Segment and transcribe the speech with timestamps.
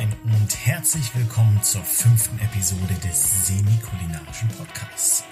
[0.00, 5.24] Moin und herzlich willkommen zur fünften Episode des semi-kulinarischen Podcasts.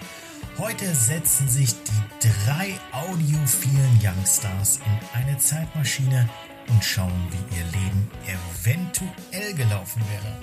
[0.59, 6.29] Heute setzen sich die drei audiophilen Youngstars in eine Zeitmaschine
[6.69, 10.37] und schauen, wie ihr Leben eventuell gelaufen wäre.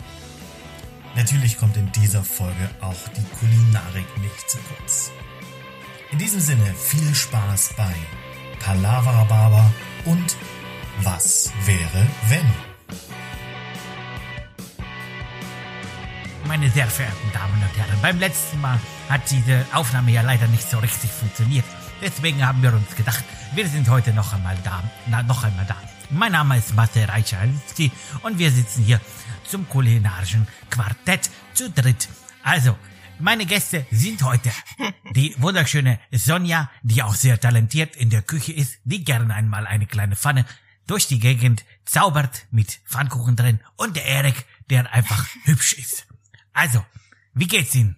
[1.16, 5.12] Natürlich kommt in dieser Folge auch die Kulinarik nicht zu kurz.
[6.12, 7.94] In diesem Sinne viel Spaß bei
[8.60, 9.72] Palavra Barber
[10.06, 10.36] und
[11.04, 12.75] Was wäre wenn?
[16.56, 20.64] Meine sehr verehrten Damen und Herren, beim letzten Mal hat diese Aufnahme ja leider nicht
[20.70, 21.66] so richtig funktioniert.
[22.02, 24.82] Deswegen haben wir uns gedacht, wir sind heute noch einmal da.
[25.08, 25.76] Na, noch einmal da.
[26.12, 27.92] Mein Name ist Marcel Reichalski
[28.24, 29.02] und wir sitzen hier
[29.44, 32.08] zum kulinarischen Quartett zu dritt.
[32.42, 32.78] Also,
[33.20, 34.50] meine Gäste sind heute
[35.14, 39.88] die wunderschöne Sonja, die auch sehr talentiert in der Küche ist, die gerne einmal eine
[39.88, 40.46] kleine Pfanne
[40.88, 46.08] durch die Gegend zaubert mit Pfannkuchen drin und der Erik, der einfach hübsch ist.
[46.56, 46.86] Also,
[47.34, 47.98] wie geht's Ihnen?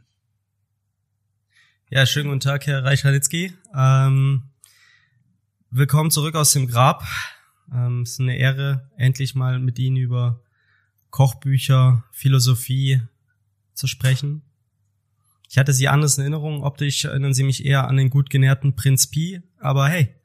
[1.92, 3.54] Ja, schönen guten Tag, Herr Reichalitzki.
[3.76, 4.50] Ähm,
[5.70, 7.04] willkommen zurück aus dem Grab.
[7.72, 10.42] Ähm, es ist eine Ehre, endlich mal mit Ihnen über
[11.12, 13.04] Kochbücher, Philosophie
[13.76, 14.42] zu sprechen.
[15.48, 16.64] Ich hatte Sie anders in Erinnerung.
[16.64, 19.40] Optisch erinnern Sie mich eher an den gut genährten Prinz Pi.
[19.60, 20.16] Aber hey,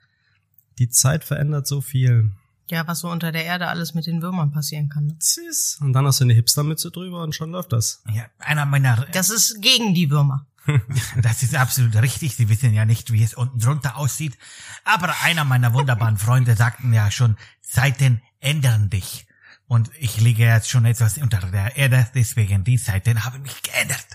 [0.78, 2.32] die Zeit verändert so viel.
[2.70, 5.06] Ja, was so unter der Erde alles mit den Würmern passieren kann.
[5.06, 5.16] Ne?
[5.20, 5.78] Sis.
[5.80, 8.02] Und dann hast du eine Hipstermütze drüber und schon läuft das.
[8.12, 10.46] Ja, einer meiner Das ist gegen die Würmer.
[11.22, 12.36] Das ist absolut richtig.
[12.36, 14.38] Sie wissen ja nicht, wie es unten drunter aussieht.
[14.84, 19.26] Aber einer meiner wunderbaren Freunde sagten ja schon, Zeiten ändern dich.
[19.66, 24.06] Und ich liege jetzt schon etwas unter der Erde, deswegen die Zeiten haben mich geändert.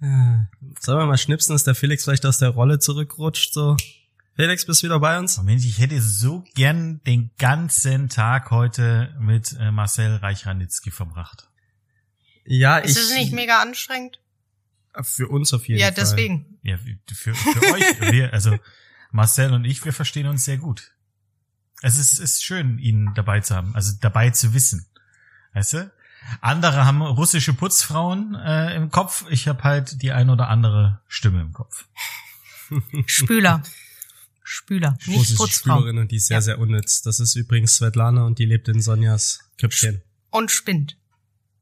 [0.00, 3.76] Sollen wir mal schnipsen, dass der Felix vielleicht aus der Rolle zurückrutscht, so?
[4.34, 5.36] Felix, bist du wieder bei uns?
[5.36, 11.48] Moment, ich hätte so gern den ganzen Tag heute mit äh, Marcel Reichranitzky verbracht.
[12.44, 13.02] Ja, Ist ich.
[13.04, 14.18] es nicht mega anstrengend?
[15.02, 15.94] Für uns auf jeden Ja, Fall.
[15.94, 16.58] deswegen.
[16.62, 16.78] Ja,
[17.12, 18.58] für, für euch, wir, also
[19.10, 20.92] Marcel und ich, wir verstehen uns sehr gut.
[21.82, 24.86] Es ist, ist schön, ihn dabei zu haben, also dabei zu wissen.
[25.52, 25.92] Weißt du?
[26.40, 31.40] Andere haben russische Putzfrauen äh, im Kopf, ich habe halt die ein oder andere Stimme
[31.42, 31.86] im Kopf.
[33.06, 33.62] Spüler.
[34.44, 35.76] Spüler, nicht Russische Putzfrau.
[35.78, 36.40] Spülerin und die ist sehr, Ja.
[36.42, 37.02] sehr unnütz.
[37.02, 40.02] Das ist übrigens Svetlana und die lebt in Sonjas Köpfchen.
[40.30, 40.98] Und spinnt.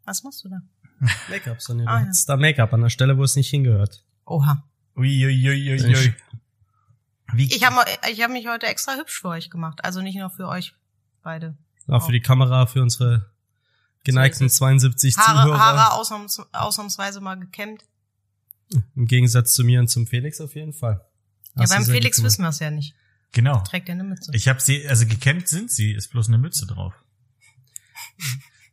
[0.05, 0.61] Was machst du da?
[1.29, 1.87] Make-up, Sonja.
[1.87, 2.13] Ah, du ja.
[2.27, 4.05] da Make-up an der Stelle, wo es nicht hingehört.
[4.27, 4.65] Oha.
[4.97, 6.15] Uiuiuiui.
[7.33, 9.85] Wie, Ich habe ich hab mich heute extra hübsch für euch gemacht.
[9.85, 10.75] Also nicht nur für euch
[11.23, 11.57] beide.
[11.87, 13.31] Auch für die Kamera, für unsere
[14.05, 14.59] geneigten So ist es.
[14.59, 15.59] 72 Haare, Zuhörer.
[15.59, 17.85] Haare ausnahms, ausnahmsweise mal gekämmt.
[18.95, 21.05] Im Gegensatz zu mir und zum Felix auf jeden Fall.
[21.57, 22.27] Ja, beim Felix gemacht.
[22.33, 22.95] wissen wir es ja nicht.
[23.33, 23.61] genau.
[23.63, 24.31] Trägt er eine Mütze.
[24.35, 26.95] Ich habe sie, also gekämmt sind sie, ist bloß eine Mütze drauf.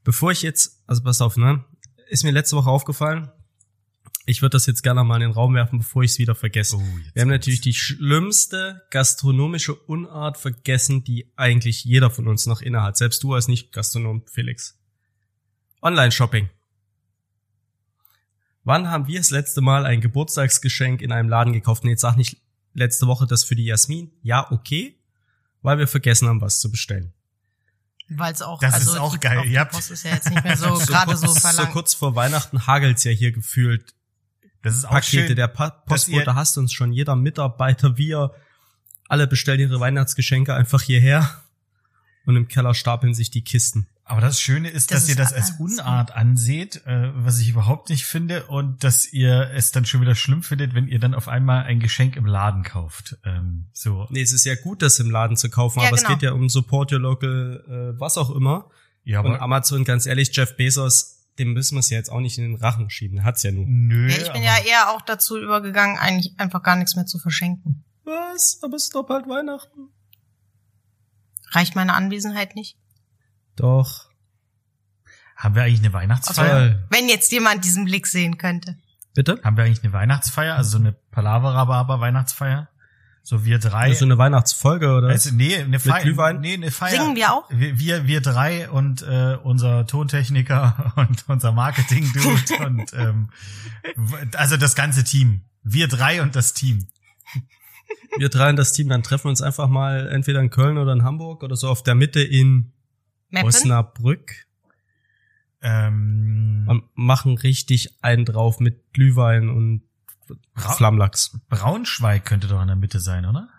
[0.04, 1.64] Bevor ich jetzt, also pass auf, ne?
[2.10, 3.30] Ist mir letzte Woche aufgefallen.
[4.26, 6.76] Ich würde das jetzt gerne mal in den Raum werfen, bevor ich es wieder vergesse.
[6.78, 6.84] Oh,
[7.14, 12.98] Wir haben natürlich die schlimmste gastronomische Unart vergessen, die eigentlich jeder von uns noch innehat.
[12.98, 14.78] Selbst du als Nicht-Gastronom, Felix.
[15.82, 16.50] Online-Shopping.
[18.64, 21.86] Wann haben wir das letzte Mal ein Geburtstagsgeschenk in einem Laden gekauft?
[21.86, 22.42] Nee, jetzt sag nicht
[22.78, 24.12] letzte Woche das für die Jasmin.
[24.22, 24.96] Ja, okay.
[25.62, 27.14] Weil wir vergessen haben, was zu bestellen.
[28.10, 29.46] Weil es auch, Das also ist auch die- geil.
[29.46, 31.72] Ihr habt- Post ist ja jetzt nicht mehr so So gerade kurz, so so verlangt.
[31.72, 33.94] kurz vor Weihnachten hagelt's ja hier gefühlt
[34.62, 35.28] Das ist auch Pakete.
[35.28, 35.36] schön.
[35.36, 36.94] Der pa Postbote hasst uns schon.
[36.94, 38.32] Jeder Mitarbeiter, wir,
[39.10, 41.30] alle bestellen ihre Weihnachtsgeschenke einfach hierher.
[42.26, 43.88] Und im Keller stapeln sich die Kisten.
[44.10, 45.52] Aber das Schöne ist, Das dass ihr ist das als.
[45.60, 50.16] Unart anseht, äh, was ich überhaupt nicht finde, und dass ihr es dann schon wieder
[50.16, 53.18] schlimm findet, wenn ihr dann auf einmal ein Geschenk im Laden kauft.
[53.26, 56.08] Ähm, so, Nee, es ist ja gut, das im Laden zu kaufen, Ja, aber genau.
[56.10, 58.70] es geht ja um Support Your Local, äh, was auch immer.
[59.04, 62.22] ja, Und aber Amazon, ganz ehrlich, Jeff Bezos, dem müssen wir es ja jetzt auch
[62.22, 63.26] nicht in den Rachen schieben.
[63.26, 63.88] Hat's ja nun.
[63.88, 64.10] nö.
[64.10, 67.84] Ja, ich bin ja eher auch dazu übergegangen, eigentlich einfach gar nichts mehr zu verschenken.
[68.06, 68.60] Was?
[68.64, 69.90] Aber es ist doch bald Weihnachten.
[71.52, 72.78] Reicht meine Anwesenheit nicht?
[73.58, 74.10] Doch.
[75.36, 76.70] haben wir eigentlich eine Also, Weihnachtsfeier?
[76.70, 76.88] Toll.
[76.90, 78.78] wenn jetzt jemand diesen Blick sehen könnte.
[79.14, 79.40] Bitte?
[79.44, 80.56] Haben wir eigentlich eine Weihnachtsfeier?
[80.56, 82.70] Also so eine Palavra Weihnachtsfeier?
[83.24, 83.94] So wir drei.
[83.94, 85.10] So eine Weihnachtsfolge, oder?
[85.10, 86.02] also, nee, eine Feier.
[86.02, 86.40] Glühwein?
[86.40, 86.92] Nee, eine Feier.
[86.92, 87.44] Singen wir auch?
[87.50, 93.30] Wir, wir, wir drei und äh, unser Tontechniker und unser Marketing-Dude und ähm,
[94.38, 95.42] also das ganze Team.
[95.62, 96.88] Wir drei und das Team.
[98.18, 100.94] wir drei und das Team, dann treffen wir uns einfach mal entweder in Köln oder
[100.94, 102.72] in Hamburg oder so auf der Mitte in
[103.30, 103.48] Meppen?
[103.48, 104.46] Osnabrück
[105.62, 109.84] Ähm, und machen richtig einen drauf mit Glühwein und
[110.54, 111.40] Bra- Flammlachs.
[111.50, 113.50] Braunschweig könnte doch in der Mitte sein, oder?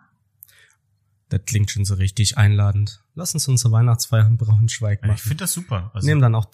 [1.29, 3.03] Das klingt schon so richtig einladend.
[3.15, 5.19] Lass uns unsere Weihnachtsfeier in Braunschweig Ich machen.
[5.19, 5.91] finde das super.
[5.93, 6.47] Also, nehmen dann auch,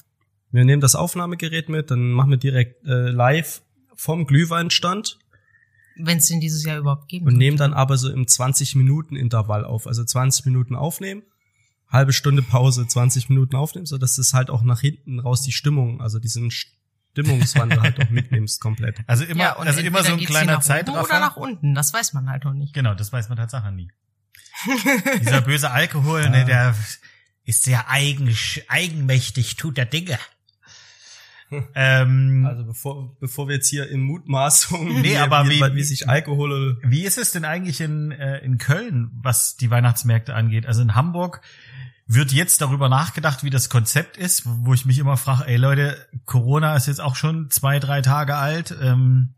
[0.50, 3.62] wir nehmen das Aufnahmegerät mit, dann machen wir direkt äh, live
[3.96, 5.18] vom Glühweinstand
[5.96, 9.14] Wenn es den dieses Jahr überhaupt geben und nehmen dann aber so im 20 Minuten
[9.14, 9.86] Intervall auf.
[9.86, 11.22] Also 20 Minuten aufnehmen,
[11.94, 15.52] halbe Stunde Pause, 20 Minuten aufnehmen, so dass es halt auch nach hinten raus die
[15.52, 18.98] Stimmung, also diesen Stimmungswandel halt auch mitnimmst komplett.
[19.06, 21.04] also immer, ja, und also immer so ein kleiner hier nach oben Zeitraffer.
[21.04, 22.74] Oder nach unten, das weiß man halt noch nicht.
[22.74, 23.90] Genau, das weiß man tatsächlich nie.
[25.20, 26.74] Dieser böse Alkohol, ne, der
[27.44, 28.34] ist sehr eigen,
[28.68, 30.18] eigenmächtig, tut der Dinge.
[31.74, 35.82] ähm, Also bevor, bevor wir jetzt hier in Mutmaßungen, Nee, wie, aber wie, wie- wie
[35.82, 40.66] sich Alkohol Wie ist es denn eigentlich in, äh, in Köln, was die Weihnachtsmärkte angeht?
[40.66, 41.40] Also in Hamburg
[42.06, 45.96] wird jetzt darüber nachgedacht, wie das Konzept ist, wo ich mich immer frage, ey Leute,
[46.26, 48.76] Corona ist jetzt auch schon zwei, drei Tage alt.
[48.82, 49.34] Ähm,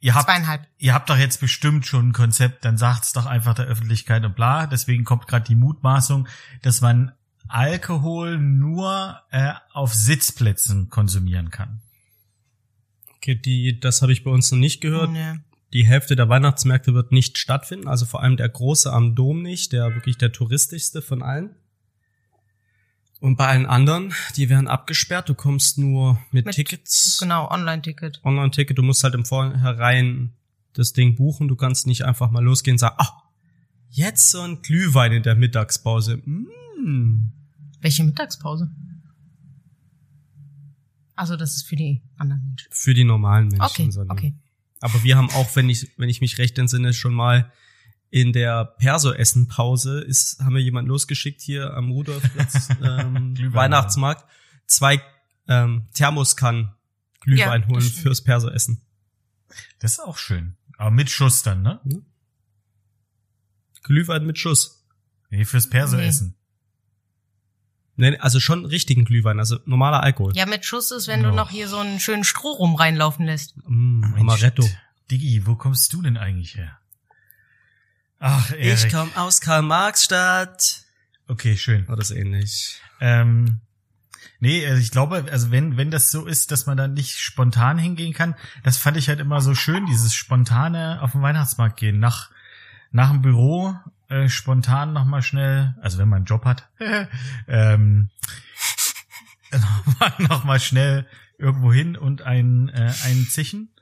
[0.00, 0.66] ihr habt Zweieinhalb.
[0.78, 4.34] ihr habt doch jetzt bestimmt schon ein Konzept, dann sagt's doch einfach der Öffentlichkeit und
[4.34, 4.66] bla.
[4.66, 6.26] Deswegen kommt gerade die Mutmaßung,
[6.62, 7.12] dass man
[7.48, 11.80] Alkohol nur äh, auf Sitzplätzen konsumieren kann.
[13.16, 15.10] Okay, die, das habe ich bei uns noch nicht gehört.
[15.10, 15.34] Nee.
[15.74, 19.72] Die Hälfte der Weihnachtsmärkte wird nicht stattfinden, also vor allem der große am Dom nicht,
[19.72, 21.50] der wirklich der touristischste von allen.
[23.20, 25.28] Und bei allen anderen, die werden abgesperrt.
[25.28, 28.20] Du kommst nur mit, Mit- Tickets, Genau, Online-Ticket.
[28.24, 28.78] Online-Ticket.
[28.78, 30.32] Du musst halt im Vorhinein
[30.72, 31.48] das Ding buchen.
[31.48, 33.24] Du kannst nicht einfach mal losgehen und sagen, ah,
[33.90, 36.18] jetzt so ein Glühwein in der Mittagspause.
[36.18, 37.32] Mm.
[37.80, 38.70] Welche Mittagspause?
[41.14, 42.68] Also das ist für die anderen Menschen.
[42.70, 43.62] Für die normalen Menschen.
[43.62, 44.34] Okay, sondern- okay.
[44.80, 47.52] Aber wir haben auch, wenn ich, wenn ich mich recht entsinne, schon mal
[48.10, 54.24] in der Perso-Essen-Pause ist, haben wir jemanden losgeschickt hier am Rudolfplatz, ähm, Weihnachtsmarkt,
[54.66, 55.02] zwei
[55.48, 56.70] ähm, Thermoskannen
[57.20, 58.80] Glühwein Ja, holen fürs Perso-Essen.
[59.80, 60.56] Das ist auch schön.
[60.76, 61.80] Aber mit Schuss dann, ne?
[63.82, 64.86] Glühwein mit Schuss.
[65.30, 65.96] Nee, fürs Perso
[67.98, 70.32] Nee, also schon richtigen Glühwein, also normaler Alkohol.
[70.36, 73.54] Ja, mit Schuss ist, wenn du noch hier so einen schönen Strohrum reinlaufen lässt.
[73.66, 74.64] Mm, Amaretto.
[75.10, 76.78] Diggi, wo kommst du denn eigentlich her?
[78.20, 78.92] Ach, Erik.
[78.92, 80.84] komme aus Karl-Marx-Stadt.
[81.26, 81.88] Okay, schön.
[81.88, 82.80] Oder so ähnlich.
[83.00, 83.62] Ähm,
[84.38, 87.78] nee, also ich glaube, also wenn, wenn das so ist, dass man dann nicht spontan
[87.78, 91.98] hingehen kann, das fand ich halt immer so schön, dieses spontane auf den Weihnachtsmarkt gehen.
[91.98, 92.30] Nach,
[92.92, 93.74] nach dem Büro
[94.08, 96.68] äh, spontan nochmal schnell, also wenn man einen Job hat,
[97.48, 98.10] ähm,
[99.52, 101.06] nochmal noch mal schnell
[101.38, 103.72] irgendwo hin und ein, äh, einen Zischen.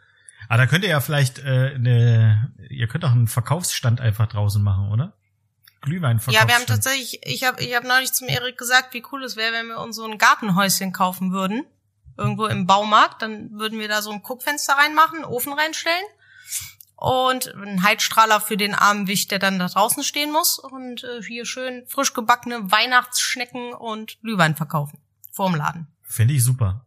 [0.48, 4.62] Aber da könnt ihr ja vielleicht äh, eine, ihr könnt auch einen Verkaufsstand einfach draußen
[4.62, 5.14] machen, oder?
[5.82, 6.34] Glühweinverkaufsstand.
[6.34, 9.36] Ja, wir haben tatsächlich, ich habe ich hab neulich zum Erik gesagt, wie cool es
[9.36, 11.64] wäre, wenn wir uns so ein Gartenhäuschen kaufen würden.
[12.16, 13.22] Irgendwo im Baumarkt.
[13.22, 16.04] Dann würden wir da so ein Guckfenster reinmachen, einen Ofen reinstellen.
[16.96, 20.58] Und einen Heizstrahler für den armen Wicht, der dann da draußen stehen muss.
[20.58, 24.98] Und äh, hier schön frisch gebackene Weihnachtsschnecken und Glühwein verkaufen.
[25.30, 25.86] Vorm Laden.
[26.02, 26.86] Finde ich super.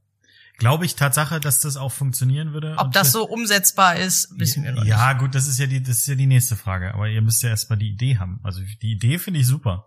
[0.57, 2.75] Glaube ich Tatsache, dass das auch funktionieren würde.
[2.77, 4.89] Ob das so umsetzbar ist, wissen wir noch nicht.
[4.89, 6.93] Ja, gut, das ist ja die, das ist ja die nächste Frage.
[6.93, 8.41] Aber ihr müsst ja erstmal die Idee haben.
[8.43, 9.85] Also die Idee finde ich super.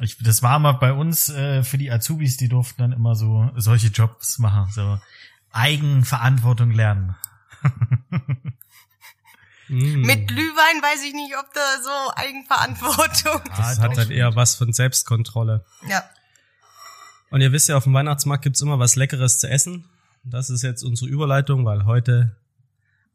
[0.00, 3.50] Ich, das war mal bei uns äh, für die Azubis, die durften dann immer so
[3.56, 5.00] solche Jobs machen, so
[5.50, 7.16] Eigenverantwortung lernen.
[9.74, 10.02] Mm.
[10.02, 13.42] Mit Glühwein weiß ich nicht, ob da so Eigenverantwortung.
[13.56, 13.98] Das Ah, hat doch.
[13.98, 15.64] halt eher was von Selbstkontrolle.
[15.88, 16.04] Ja.
[17.30, 19.88] Und ihr wisst ja, auf dem Weihnachtsmarkt gibt's immer was Leckeres zu essen.
[20.22, 22.36] Das ist jetzt unsere Überleitung, weil heute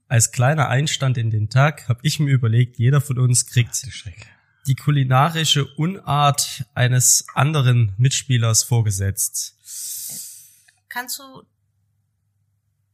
[0.07, 4.27] als kleiner Einstand in den Tag habe ich mir überlegt, jeder von uns kriegt Schreck.
[4.67, 9.55] die kulinarische Unart eines anderen Mitspielers vorgesetzt.
[10.89, 11.43] Kannst du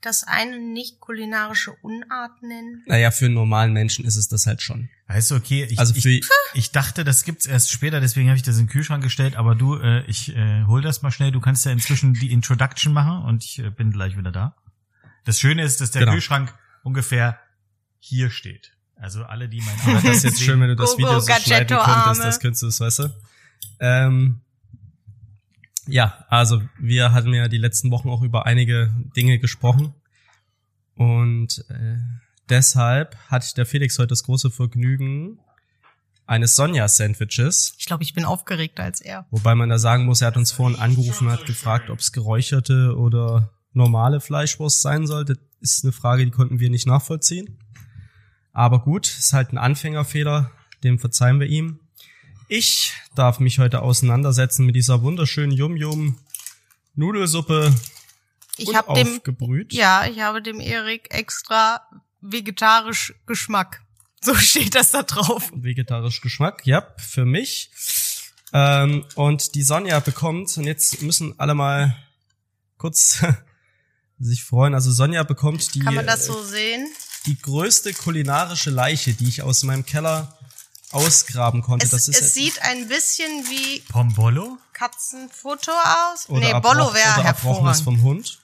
[0.05, 2.83] das eine nicht kulinarische Unart nennen?
[2.85, 4.89] Naja, für einen normalen Menschen ist es das halt schon.
[5.07, 8.37] Weißt du, okay, ich, Also für, ich, ich dachte, das gibt's erst später, deswegen habe
[8.37, 11.31] ich das in den Kühlschrank gestellt, aber du, äh, ich äh, hol das mal schnell,
[11.31, 14.55] du kannst ja inzwischen die Introduction machen und ich äh, bin gleich wieder da.
[15.25, 16.13] Das Schöne ist, dass der Genau.
[16.13, 17.39] Kühlschrank ungefähr
[17.99, 18.71] hier steht.
[18.95, 21.19] Also alle, die mein aber das ist jetzt schön, wenn du das Go, Video go,
[21.19, 23.09] so schneiden könntest, das könntest du, das, weißt du.
[23.79, 24.41] Ähm,
[25.87, 29.93] ja, also wir hatten ja die letzten Wochen auch über einige Dinge gesprochen
[30.95, 31.97] und äh,
[32.49, 35.39] deshalb hat der Felix heute das große Vergnügen
[36.27, 39.27] eines Sonja-Sandwiches, Ich glaube, ich bin aufgeregter als er.
[39.29, 42.11] wobei man da sagen muss, er hat uns vorhin angerufen und hat gefragt, ob es
[42.11, 45.25] geräucherte oder normale Fleischwurst sein soll.
[45.25, 47.59] Das ist eine Frage, die konnten wir nicht nachvollziehen.
[48.53, 50.51] Aber gut, ist halt ein Anfängerfehler,
[50.83, 51.79] dem verzeihen wir ihm.
[52.47, 56.19] Ich darf mich heute auseinandersetzen mit dieser wunderschönen Yum-Yum
[56.93, 57.73] Nudelsuppe
[58.57, 59.19] Ich habe dem,
[59.69, 61.81] ja, ich habe dem Erik extra
[62.21, 63.81] vegetarisch Geschmack
[64.21, 65.51] So steht das da drauf.
[65.55, 67.71] Vegetarisch Geschmack, ja, für mich.
[68.53, 71.95] Ähm, und die Sonja bekommt, und jetzt müssen alle mal
[72.77, 73.25] kurz
[74.19, 74.75] sich freuen.
[74.75, 76.87] Also Sonja bekommt die, Kann man das äh, so sehen?
[77.25, 80.37] die größte kulinarische Leiche, die ich aus meinem Keller
[80.91, 81.85] ausgraben konnte.
[81.85, 84.57] Es, das ist es sieht ein bisschen wie Pombolo?
[84.73, 85.73] Katzenfutter
[86.11, 86.29] aus.
[86.29, 87.83] oder nee, Bollo wäre hervorragend.
[87.83, 88.39] vom Hund.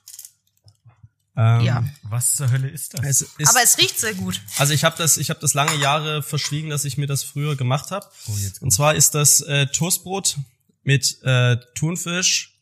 [1.38, 1.83] Ähm, Ja.
[2.03, 3.05] Was zur Hölle ist das?
[3.05, 4.41] Es ist, Aber es riecht sehr gut.
[4.57, 7.55] also ich habe das, ich habe das lange Jahre verschwiegen, dass ich mir das früher
[7.55, 8.05] gemacht habe.
[8.27, 10.38] Oh, Und zwar ist das äh, Toastbrot
[10.83, 12.60] mit äh, Thunfisch,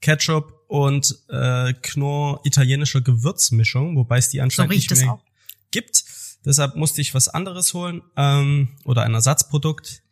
[0.00, 5.18] Ketchup und äh, Knorr italienischer Gewürzmischung, wobei es die So anscheinend riecht nicht mehr
[5.70, 6.04] gibt.
[6.44, 10.02] Deshalb musste ich was anderes holen ähm, oder ein Ersatzprodukt.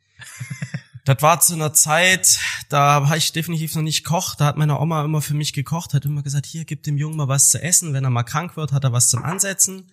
[1.05, 4.37] Das war zu einer Zeit, da war ich definitiv noch nicht Koch.
[4.37, 7.17] Da hat meine Oma immer für mich gekocht, hat immer gesagt, hier, gib dem Jungen
[7.17, 7.93] mal was zu essen.
[7.93, 9.91] Wenn er mal krank wird, hat er was zum Ansetzen.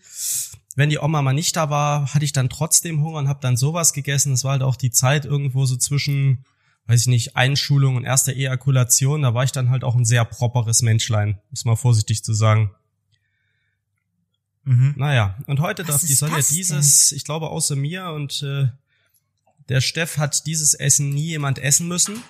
[0.75, 3.57] Wenn die Oma mal nicht da war, hatte ich dann trotzdem Hunger und habe dann
[3.57, 4.33] sowas gegessen.
[4.33, 6.45] Das war halt auch die Zeit irgendwo so zwischen,
[6.85, 9.23] weiß ich nicht, Einschulung und erster Ejakulation.
[9.23, 12.69] Da war ich dann halt auch ein sehr properes Menschlein, muss mal vorsichtig zu sagen.
[14.69, 14.93] Mhm.
[14.97, 18.67] Naja, und heute Was darf die ist Sonja dieses, ich glaube außer mir und äh,
[19.67, 22.21] der Steff hat dieses Essen nie jemand essen müssen.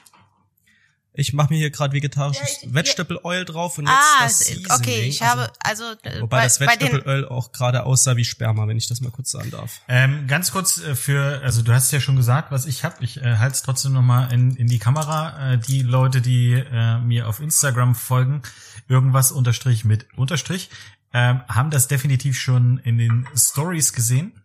[1.13, 4.41] Ich mache mir hier gerade vegetarisches Ja, ich- Vegetable Oil drauf und jetzt Ah, das
[4.41, 4.72] es- Seasoning.
[4.72, 7.84] okay, ich also, habe, also, äh, Wobei bei, das bei den, Vegetable Oil auch gerade
[7.84, 9.81] aussah wie Sperma, wenn ich das mal kurz sagen darf.
[9.89, 13.03] Ähm, ganz kurz äh, für, also du hast ja schon gesagt, was ich habe.
[13.03, 15.53] Ich äh, halte es trotzdem nochmal in, in die Kamera.
[15.53, 18.41] Äh, die Leute, die äh, mir auf Instagram folgen,
[18.89, 20.69] irgendwas unterstrich mit Unterstrich,
[21.13, 24.43] ähm, haben das definitiv schon in den Stories gesehen.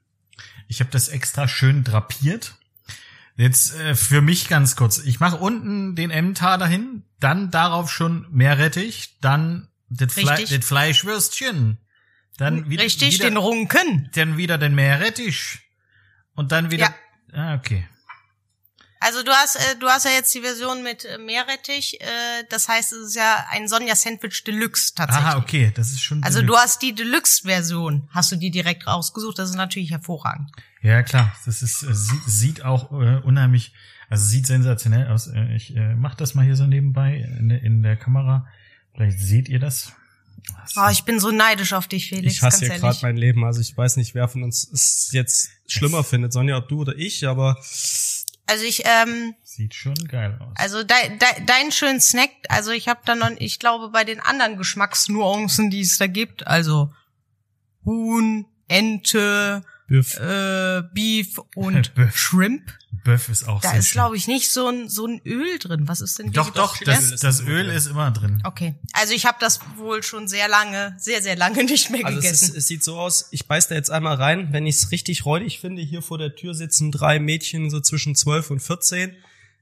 [0.68, 2.54] Ich habe das extra schön drapiert.
[3.36, 4.98] Jetzt äh, für mich ganz kurz.
[4.98, 11.78] Ich mache unten den Emmental dahin, dann darauf schon Meerrettich, dann das, Fle das Fleischwürstchen,
[12.36, 14.10] dann wieder, richtig, wieder, den Runken.
[14.14, 15.58] dann wieder den Meerrettich
[16.34, 16.94] und dann wieder.
[17.32, 17.88] Ah, okay.
[19.04, 22.04] Also du hast, äh, du hast ja jetzt die Version mit äh, Meerrettich, äh,
[22.48, 25.26] das heißt, es ist ja ein Sonja Sandwich Deluxe tatsächlich.
[25.26, 26.22] Aha, okay, das ist schon.
[26.22, 26.62] Also du Deluxe.
[26.62, 30.50] hast die Deluxe-Version, hast du die direkt rausgesucht, das ist natürlich hervorragend.
[30.82, 31.34] Ja, klar.
[31.44, 33.72] Das ist äh, sieht, auch äh, unheimlich,
[34.08, 35.26] also sieht sensationell aus.
[35.28, 38.46] Äh, ich äh, mach das mal hier so nebenbei in, der- in der Kamera.
[38.94, 39.92] Vielleicht seht ihr das.
[40.76, 43.44] Oh, ich bin so neidisch auf dich, Felix, ich hasse ganz ja gerade mein Leben.
[43.44, 46.32] Also ich weiß nicht, wer von uns es jetzt schlimmer findet.
[46.34, 47.56] Sonja, ob du oder ich, aber
[48.46, 50.52] Also ich, ähm, Sieht schon geil aus.
[50.56, 54.20] also de, de, dein schönen Snack, also ich habe da noch, ich glaube bei den
[54.20, 56.92] anderen Geschmacksnuancen, die es da gibt, also
[57.84, 60.16] Huhn, Ente, Büff.
[60.18, 62.16] äh, Beef und Böff.
[62.16, 62.72] Shrimp.
[63.04, 63.92] Böff ist auch Da sehr ist, schön.
[63.98, 65.86] glaube ich, nicht so ein, so ein Öl drin.
[65.88, 68.40] Was ist denn Doch, doch, das das, Öl ist das Öl ist immer drin.
[68.44, 72.18] Okay, also ich habe das wohl schon sehr lange, sehr, sehr lange nicht mehr Also
[72.18, 72.48] es, gegessen.
[72.52, 75.26] ist, es sieht so aus, ich beiß da jetzt einmal rein, wenn ich es richtig
[75.26, 79.14] räudig finde, hier vor der Tür sitzen drei Mädchen so zwischen 12 und 14.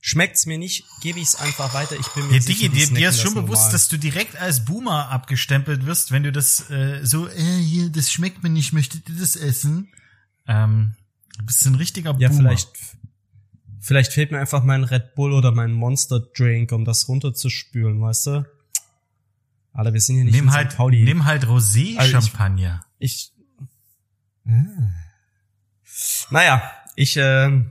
[0.05, 1.95] Schmeckt's mir nicht, gebe ich es einfach weiter.
[1.99, 3.73] Ich bin mir Ja, sicher, Digi, dir, dir ist schon das bewusst, normal.
[3.73, 8.11] dass du direkt als Boomer abgestempelt wirst, wenn du das äh, so, äh, hier, das
[8.13, 9.89] schmeckt mir nicht, möchtet ihr das essen?
[10.47, 10.95] Ähm,
[11.39, 12.41] du bist ein richtiger Ja, Boomer.
[12.41, 12.69] vielleicht,
[13.81, 18.27] vielleicht fehlt mir einfach mein Red Bull oder mein Monster Drink, um das runterzuspülen, weißt
[18.29, 18.47] du?
[19.73, 20.77] Alter, wir sind hier nicht Nimm halt.
[20.77, 21.03] Pauli.
[21.03, 22.85] nimm halt Rosé-Champagner.
[22.99, 23.33] Ich.
[24.47, 24.51] Ah.
[26.31, 26.63] Naja,
[26.97, 27.65] ich äh,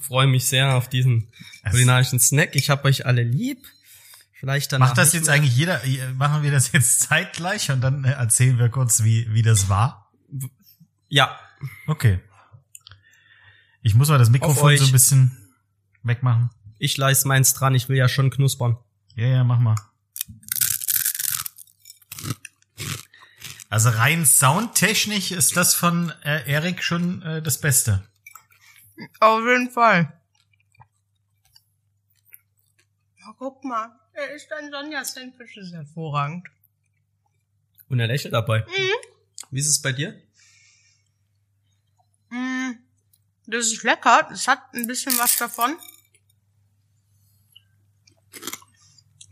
[0.00, 1.28] freue mich sehr auf diesen
[1.62, 2.54] Es- kulinarischen Snack.
[2.54, 3.66] Ich hab euch alle lieb.
[4.32, 8.04] Vielleicht dann Macht das jetzt eigentlich jeder, äh, machen wir das jetzt zeitgleich und dann
[8.04, 10.10] äh, erzählen wir kurz, wie, wie das war?
[11.08, 11.36] Ja,
[11.86, 12.20] Okay.
[13.82, 15.54] Ich muss mal das Mikrofon so ein bisschen
[16.02, 16.50] wegmachen.
[16.78, 17.74] ich leist meins dran.
[17.74, 18.76] Ich will ja schon knuspern.
[19.14, 19.76] Ja, ja, mach mal.
[23.68, 28.02] Also rein soundtechnisch ist das von äh, Erik schon äh, das Beste.
[29.20, 30.12] Auf jeden Fall.
[33.20, 36.48] Ja, guck mal, er ist ein Sonja Sandwich, ist hervorragend.
[37.88, 38.66] Und er lächelt dabei.
[39.50, 40.20] Wie ist es bei dir?
[42.30, 42.72] Mm,
[43.46, 45.76] das ist lecker, es hat ein bisschen was davon.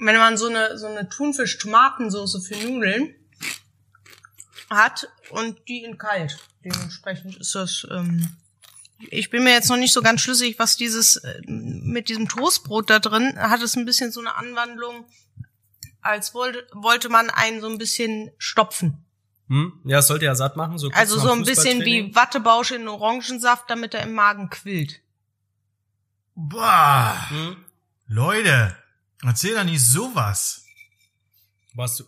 [0.01, 3.15] Wenn man so eine, so eine Thunfisch-Tomatensoße für Nudeln
[4.71, 6.39] hat und die in kalt.
[6.65, 8.37] Dementsprechend ist das, ähm,
[9.11, 12.91] ich bin mir jetzt noch nicht so ganz schlüssig, was dieses, äh, mit diesem Toastbrot
[12.91, 15.07] da drin, hat es ein bisschen so eine Anwandlung,
[16.01, 19.05] als wollte, wollte man einen so ein bisschen stopfen.
[19.49, 19.73] Hm?
[19.85, 20.79] Ja, es sollte ja satt machen.
[20.79, 25.01] So Also so ein bisschen wie Wattebausch in Orangensaft, damit er im Magen quillt.
[26.35, 27.57] Boah, Hm?
[28.07, 28.77] Leute,
[29.23, 30.65] erzähl doch nicht sowas.
[31.75, 32.05] Warst du,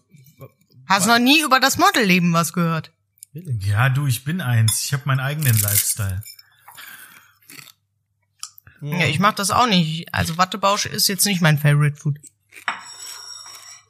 [0.86, 2.90] Hast noch nie über das Modelleben was gehört?
[3.32, 4.84] Ja, du, ich bin eins.
[4.84, 6.22] Ich habe meinen eigenen Lifestyle.
[8.80, 10.12] Ja, ich mach das auch nicht.
[10.12, 12.18] Also Wattebausch ist jetzt nicht mein Favorite Food.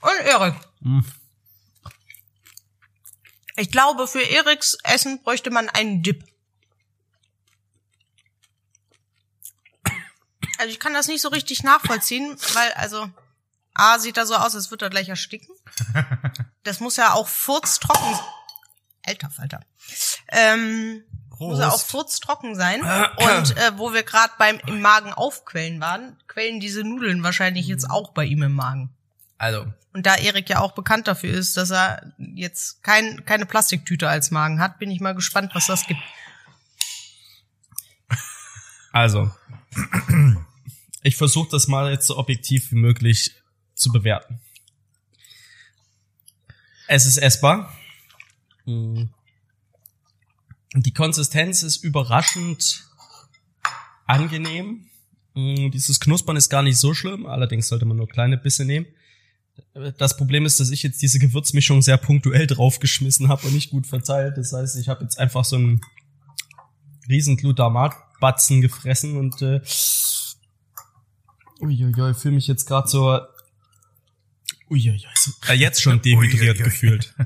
[0.00, 0.54] Und Erik.
[3.60, 6.24] Ich glaube, für Eriks Essen bräuchte man einen Dip.
[10.58, 13.10] Also ich kann das nicht so richtig nachvollziehen, weil also
[13.74, 15.54] A sieht da so aus, als würde er gleich ersticken.
[16.62, 18.18] Das muss ja auch furztrocken.
[19.06, 19.60] Alter Falter.
[20.28, 21.02] Ähm,
[21.38, 22.82] muss ja auch furztrocken sein.
[23.16, 27.88] Und äh, wo wir gerade beim im Magen aufquellen waren, quellen diese Nudeln wahrscheinlich jetzt
[27.88, 28.94] auch bei ihm im Magen.
[29.40, 34.06] Also, Und da Erik ja auch bekannt dafür ist, dass er jetzt kein, keine Plastiktüte
[34.06, 36.00] als Magen hat, bin ich mal gespannt, was das gibt.
[38.92, 39.32] also.
[41.02, 43.34] Ich versuche das mal jetzt so objektiv wie möglich
[43.72, 44.38] zu bewerten.
[46.86, 47.74] Es ist essbar.
[48.66, 49.04] Mm.
[50.74, 52.86] Die Konsistenz ist überraschend
[54.06, 54.90] angenehm.
[55.32, 58.86] Mm, Dieses Knuspern ist gar nicht so schlimm, allerdings sollte man nur kleine Bisse nehmen.
[59.98, 63.86] Das Problem ist, dass ich jetzt diese Gewürzmischung sehr punktuell draufgeschmissen habe und nicht gut
[63.86, 64.36] verteilt.
[64.36, 65.80] Das heißt, ich habe jetzt einfach so einen
[67.08, 69.60] riesen Glutamatbatzen gefressen und äh,
[71.60, 73.18] uiuiui, fühle mich jetzt gerade so
[74.70, 76.64] uiuiui, so, äh, jetzt schon dehydriert Uiuiui.
[76.64, 77.14] gefühlt.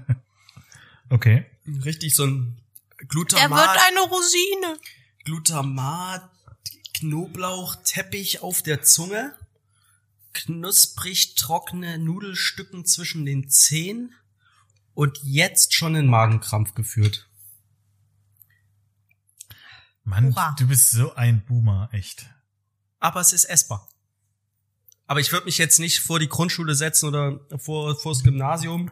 [1.11, 1.45] Okay.
[1.85, 2.57] Richtig so ein
[2.99, 4.79] Er Glutamat, wird eine Rosine.
[5.25, 6.29] Glutamat,
[6.95, 9.33] Knoblauch, Teppich auf der Zunge,
[10.35, 14.13] knusprig trockene Nudelstücken zwischen den Zähnen
[14.93, 17.29] und jetzt schon in Magenkrampf geführt.
[20.05, 20.55] Mann, Hurra.
[20.59, 22.27] du bist so ein Boomer, echt.
[23.01, 23.89] aber es ist essbar.
[25.07, 28.91] Aber ich würde mich jetzt nicht vor die Grundschule setzen oder vor vors Gymnasium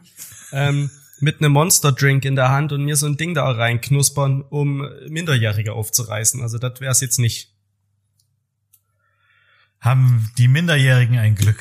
[0.53, 4.87] ähm, mit einem Monster-Drink in der Hand und mir so ein Ding da reinknuspern, um
[5.09, 6.43] Minderjährige aufzureißen.
[6.43, 7.52] Also das wär's jetzt nicht.
[9.83, 11.61] Haben die Minderjährigen ein Glück.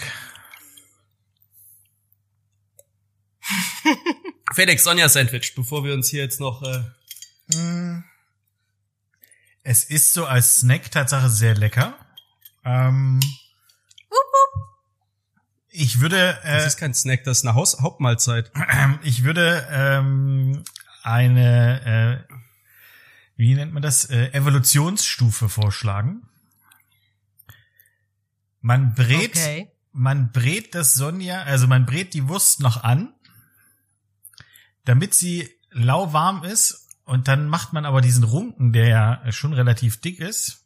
[4.53, 6.61] Felix, Sonja Sandwich, bevor wir uns hier jetzt noch...
[6.61, 6.83] Äh,
[9.63, 11.95] Es ist so als Snack Tatsache sehr lecker.
[12.63, 13.19] Ähm,
[15.69, 18.51] ich würde, das äh, ist kein Snack, das ist eine Haus Hauptmahlzeit.
[19.03, 20.63] ich würde ähm,
[21.01, 22.33] eine, äh,
[23.35, 26.27] wie nennt man das, äh, Evolutionsstufe vorschlagen.
[28.61, 29.71] Man brät, Okay.
[29.91, 33.13] man brät das Sonja, also man brät die Wurst noch an,
[34.85, 39.99] damit sie lauwarm ist und dann macht man aber diesen Runken, der ja schon relativ
[39.99, 40.65] dick ist,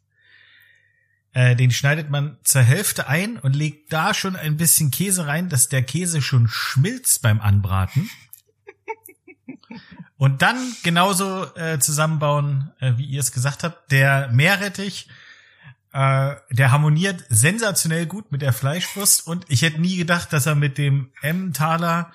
[1.32, 5.48] äh, den schneidet man zur Hälfte ein und legt da schon ein bisschen Käse rein,
[5.48, 8.08] dass der Käse schon schmilzt beim Anbraten.
[10.16, 13.92] Und dann genauso äh, zusammenbauen, äh, wie ihr es gesagt habt.
[13.92, 15.08] Der Meerrettich,
[15.96, 20.54] äh, der harmoniert sensationell gut mit der Fleischwurst und ich hätte nie gedacht, dass er
[20.54, 22.12] mit dem Emmentaler,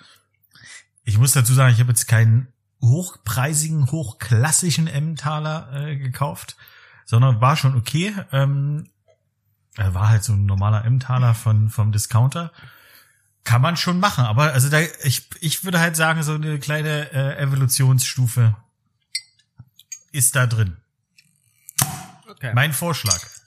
[1.04, 6.58] ich muss dazu sagen, ich habe jetzt keinen hochpreisigen, hochklassischen Emmentaler äh, gekauft,
[7.06, 8.14] sondern war schon okay.
[8.32, 8.88] Ähm,
[9.78, 12.52] er war halt so ein normaler Emmentaler von vom Discounter.
[13.44, 17.12] Kann man schon machen, aber also da ich ich würde halt sagen so eine kleine
[17.14, 18.56] äh, Evolutionsstufe
[20.12, 20.78] ist da drin.
[22.28, 22.52] Okay.
[22.54, 23.41] Mein Vorschlag.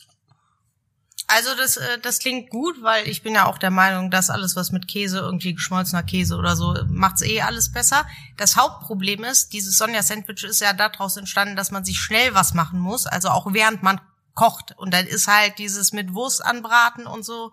[1.27, 4.57] Also das, äh, das klingt gut, weil ich bin ja auch der Meinung, dass alles,
[4.57, 8.07] was mit Käse, irgendwie geschmolzener Käse oder so, macht's eh alles besser.
[8.37, 12.79] Das Hauptproblem ist, dieses Sonja-Sandwich ist ja daraus entstanden, dass man sich schnell was machen
[12.79, 14.01] muss, also auch während man
[14.35, 14.73] kocht.
[14.77, 17.53] Und dann ist halt dieses mit Wurst anbraten und so,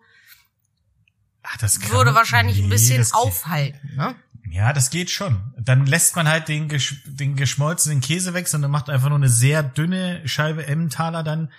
[1.43, 3.95] Ach, das würde wahrscheinlich ein nee, bisschen das geht- aufhalten.
[3.95, 4.15] Ne?
[4.51, 5.41] Ja, das geht schon.
[5.57, 6.67] Dann lässt man halt den,
[7.05, 11.51] den geschmolzenen Käse weg, sondern macht einfach nur eine sehr dünne Scheibe Emmentaler dann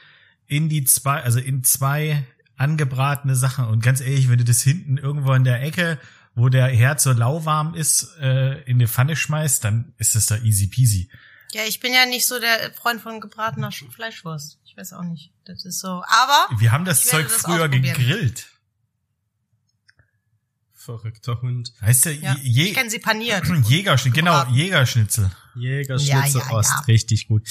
[0.47, 2.25] in die zwei, also in zwei
[2.57, 3.67] angebratene Sachen.
[3.67, 5.99] Und ganz ehrlich, wenn du das hinten irgendwo in der Ecke,
[6.35, 10.37] wo der Herd so lauwarm ist, äh, in die Pfanne schmeißt, dann ist das da
[10.39, 11.11] easy peasy.
[11.53, 14.59] Ja, ich bin ja nicht so der Freund von gebratener Sch- Fleischwurst.
[14.65, 15.33] Ich weiß auch nicht.
[15.45, 15.89] Das ist so.
[16.07, 18.47] Aber Wir haben das Zeug das früher gegrillt.
[20.73, 21.73] Verrückter Hund.
[21.81, 23.45] Weißt du, ja, Je ich kenne sie paniert.
[23.69, 24.47] Jägerschnitzel, genau.
[24.49, 25.31] Jägerschnitzel.
[25.55, 27.47] Jägerschnitzel Ja, ja, Ost, richtig gut.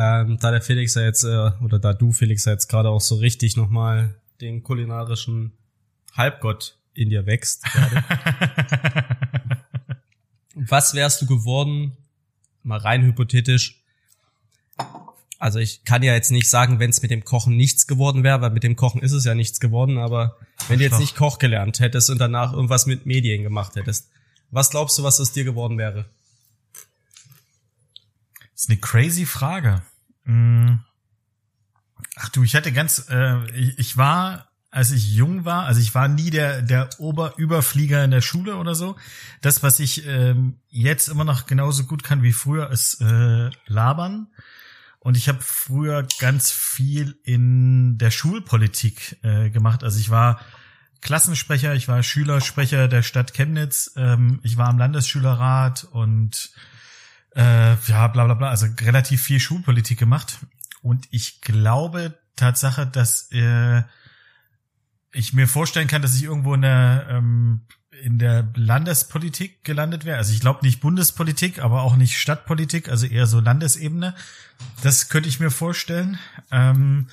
[0.00, 3.00] Ähm, da der Felix ja jetzt, äh, oder da du Felix ja jetzt gerade auch
[3.00, 5.50] so richtig nochmal den kulinarischen
[6.16, 7.64] Halbgott in dir wächst.
[10.54, 11.96] Was wärst du geworden,
[12.62, 13.82] mal rein hypothetisch?
[15.40, 18.40] Also ich kann ja jetzt nicht sagen, wenn es mit dem Kochen nichts geworden wäre,
[18.40, 20.36] weil mit dem Kochen ist es ja nichts geworden, aber
[20.68, 24.10] wenn du jetzt nicht Koch gelernt hättest und danach irgendwas mit Medien gemacht hättest,
[24.52, 26.04] was glaubst du, was aus dir geworden wäre?
[28.52, 29.82] Das ist eine crazy Frage.
[30.28, 30.80] Hm.
[32.16, 35.94] Ach du, ich hatte ganz, äh, ich, ich war, als ich jung war, also ich
[35.94, 38.96] war nie der der Oberüberflieger in der Schule oder so.
[39.40, 44.28] Das, was ich ähm, jetzt immer noch genauso gut kann wie früher, ist äh, labern.
[45.00, 49.82] Und ich habe früher ganz viel in der Schulpolitik äh, gemacht.
[49.82, 50.40] Also ich war
[51.00, 56.50] Klassensprecher, ich war Schülersprecher der Stadt Chemnitz, ähm, ich war am Landesschülerrat und
[57.34, 60.38] äh, ja, bla bla bla, also relativ viel Schulpolitik gemacht.
[60.82, 63.82] Und ich glaube Tatsache, dass äh,
[65.12, 67.62] ich mir vorstellen kann, dass ich irgendwo in der, ähm,
[68.02, 70.18] in der Landespolitik gelandet wäre.
[70.18, 74.14] Also ich glaube nicht Bundespolitik, aber auch nicht Stadtpolitik, also eher so Landesebene.
[74.82, 76.18] Das könnte ich mir vorstellen.
[76.50, 77.08] Ähm,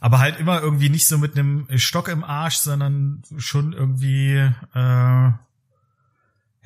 [0.00, 4.36] aber halt immer irgendwie nicht so mit einem Stock im Arsch, sondern schon irgendwie
[4.74, 5.32] äh,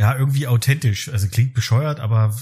[0.03, 1.09] ja irgendwie authentisch.
[1.09, 2.35] Also klingt bescheuert, aber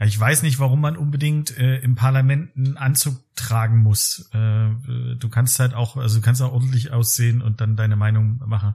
[0.00, 4.28] ja, ich weiß nicht, warum man unbedingt äh, im Parlament einen Anzug tragen muss.
[4.34, 4.70] Äh,
[5.16, 8.74] du kannst halt auch, also du kannst auch ordentlich aussehen und dann deine Meinung machen.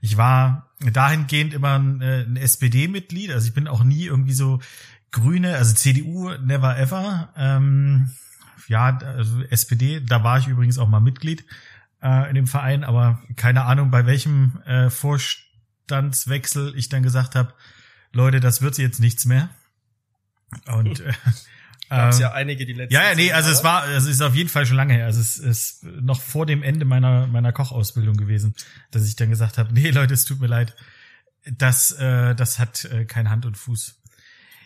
[0.00, 4.60] Ich war dahingehend immer ein, äh, ein SPD-Mitglied, also ich bin auch nie irgendwie so
[5.10, 7.28] Grüne, also CDU never ever.
[7.36, 8.10] Ähm,
[8.68, 11.44] ja, also SPD, da war ich übrigens auch mal Mitglied
[12.02, 14.88] äh, in dem Verein, aber keine Ahnung, bei welchem äh,
[15.90, 17.52] Vorstandswechsel ich dann gesagt habe,
[18.12, 19.50] Leute, das wird jetzt nichts mehr.
[20.66, 21.12] Und äh,
[21.88, 24.34] Gab's ähm, ja einige die letzten ja, ja, nee, also es war, es ist auf
[24.34, 25.06] jeden Fall schon lange her.
[25.06, 28.54] Also es ist noch vor dem Ende meiner meiner Kochausbildung gewesen,
[28.92, 30.76] dass ich dann gesagt habe, nee, Leute, es tut mir leid,
[31.44, 33.99] das äh, das hat äh, kein Hand und Fuß.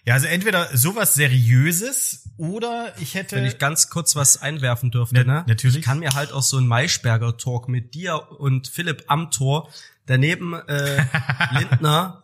[0.07, 5.25] Ja, also entweder sowas seriöses oder ich hätte Wenn ich ganz kurz was einwerfen dürfte,
[5.25, 5.45] Na- ne?
[5.49, 5.79] natürlich.
[5.79, 9.71] Ich kann mir halt auch so ein Maischberger-Talk mit dir und Philipp am Tor,
[10.07, 11.05] daneben äh,
[11.53, 12.23] Lindner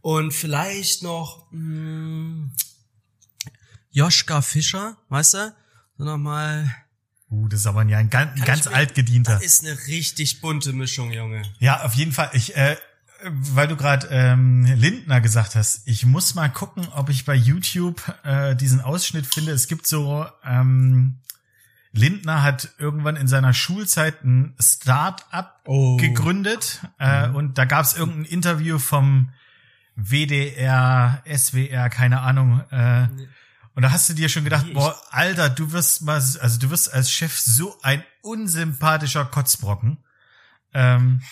[0.00, 2.48] und vielleicht noch mh,
[3.90, 5.54] Joschka Fischer, weißt du?
[5.98, 6.72] So nochmal.
[7.30, 9.34] uh, das ist aber ein ganz, ein ganz mir- altgedienter.
[9.34, 11.42] Das ist eine richtig bunte Mischung, Junge.
[11.58, 12.30] Ja, auf jeden Fall.
[12.32, 12.76] Ich, äh,
[13.24, 18.00] weil du gerade ähm, Lindner gesagt hast, ich muss mal gucken, ob ich bei YouTube
[18.22, 19.52] äh, diesen Ausschnitt finde.
[19.52, 21.18] Es gibt so, ähm,
[21.92, 25.96] Lindner hat irgendwann in seiner Schulzeit ein Start-up Oh.
[25.96, 29.30] gegründet äh, und da gab es irgendein Interview vom
[29.96, 32.60] WDR, SWR, keine Ahnung.
[32.70, 33.08] Äh,
[33.74, 36.70] und da hast du dir schon gedacht, Nee, boah, Alter, du wirst mal, also du
[36.70, 39.98] wirst als Chef so ein unsympathischer Kotzbrocken.
[40.74, 41.22] Ähm,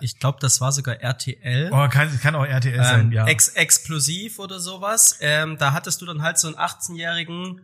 [0.00, 1.70] Ich glaube, das war sogar RTL.
[1.72, 3.26] Oh, kann, kann auch RTL sein, ähm, ja.
[3.26, 5.18] Ex explosiv oder sowas.
[5.20, 7.60] Ähm, da hattest du dann halt so einen 18-Jährigen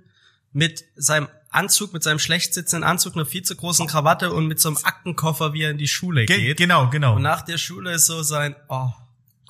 [0.52, 4.60] mit seinem Anzug, mit seinem schlecht sitzenden Anzug, einer viel zu großen Krawatte und mit
[4.60, 6.56] so einem Aktenkoffer, wie er in die Schule Ge geht.
[6.56, 7.16] genau, genau.
[7.16, 8.90] Und nach der Schule ist so sein, oh,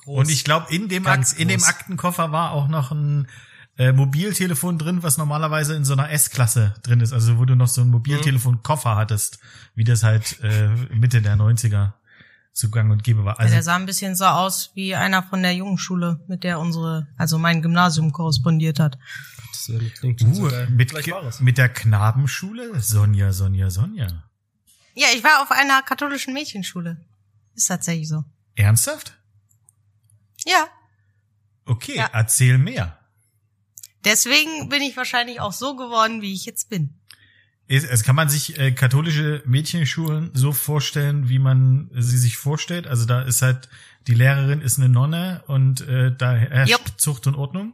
[0.03, 0.19] groß.
[0.19, 1.63] Und ich glaube, in dem Ganz Akt, in dem.
[1.63, 3.27] Aktenkoffer war auch noch ein
[3.77, 7.13] äh, Mobiltelefon drin, was normalerweise in so einer S-Klasse drin ist.
[7.13, 9.39] Also wo du noch so einen Mobiltelefonkoffer hattest,
[9.73, 11.93] wie das halt äh, Mitte der 90er
[12.57, 13.33] so gang und gäbe war.
[13.33, 16.45] Ja, Also der sah ein bisschen so aus wie einer von der jungen Schule, mit
[16.45, 18.97] der unsere, also mein Gymnasium korrespondiert hat.
[19.51, 20.69] Das klingt so uh, geil.
[20.69, 20.93] mit,
[21.41, 22.79] mit der Knabenschule?
[22.79, 24.07] Sonja, Sonja, Sonja.
[24.93, 27.05] Ja, ich war auf einer katholischen Mädchenschule.
[27.55, 28.23] Ist tatsächlich so.
[28.55, 29.17] Ernsthaft?
[30.45, 30.67] Ja.
[31.65, 32.09] Okay, Ja.
[32.13, 32.97] erzähl mehr.
[34.05, 37.01] Deswegen bin ich wahrscheinlich auch so geworden, wie ich jetzt bin.
[37.67, 42.85] Ist, es kann man sich äh, katholische Mädchenschulen so vorstellen, wie man sie sich vorstellt.
[42.85, 43.69] Also da ist halt
[44.07, 46.81] die Lehrerin ist eine Nonne und äh, da herrscht Jupp.
[46.97, 47.73] Zucht und Ordnung.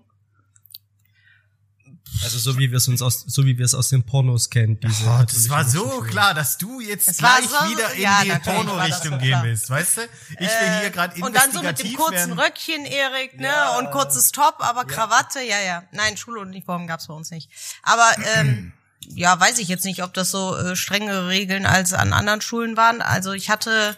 [2.23, 4.79] Also so wie wir es uns aus, so wie wir es aus den Pornos kennen.
[4.81, 8.01] Diese Oh, das war so klar, dass du jetzt Es war gleich so- wieder in
[8.01, 9.43] ja, die das Porno-Richtung gehen klar.
[9.43, 10.01] willst, weißt du?
[10.33, 12.39] Ich will hier gerade Äh, Und dann so mit dem kurzen werden.
[12.39, 13.47] Röckchen, Erik, ne?
[13.47, 13.77] Ja.
[13.77, 15.83] Und kurzes Top, aber Krawatte, ja, ja.
[15.93, 17.49] Nein, Schuluniform gab's bei uns nicht.
[17.83, 18.73] Aber ähm,
[19.07, 22.77] ja, weiß ich jetzt nicht, ob das so äh, strengere Regeln als an anderen Schulen
[22.77, 23.01] waren.
[23.01, 23.97] Also ich hatte,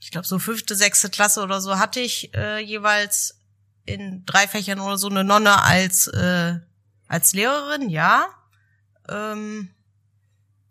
[0.00, 3.40] ich glaube so fünfte, sechste Klasse oder so, hatte ich äh, jeweils
[3.84, 6.58] in drei Fächern oder so eine Nonne als äh,
[7.08, 8.26] als Lehrerin, ja.
[9.08, 9.70] Ähm,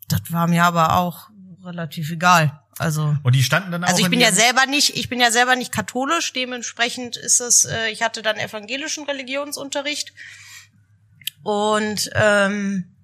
[0.07, 1.29] das war mir aber auch
[1.63, 2.61] relativ egal.
[2.77, 5.21] Also Und die standen dann auch also ich in bin ja selber nicht, ich bin
[5.21, 10.11] ja selber nicht katholisch, dementsprechend ist es, äh, ich hatte dann evangelischen Religionsunterricht
[11.41, 12.94] und ähm,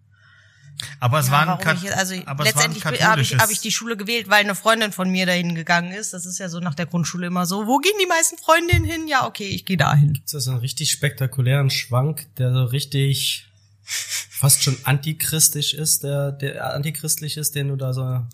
[1.00, 3.98] aber es ja, waren ich, also aber ein letztendlich habe ich, hab ich die Schule
[3.98, 6.14] gewählt, weil eine Freundin von mir dahin gegangen ist.
[6.14, 9.08] Das ist ja so nach der Grundschule immer so, wo gehen die meisten Freundinnen hin?
[9.08, 10.20] Ja, okay, ich gehe dahin.
[10.24, 13.48] Ist das so einen richtig spektakulären Schwank, der so richtig
[13.84, 18.26] fast schon antichristisch ist, der, der antichristlich ist, den du da so.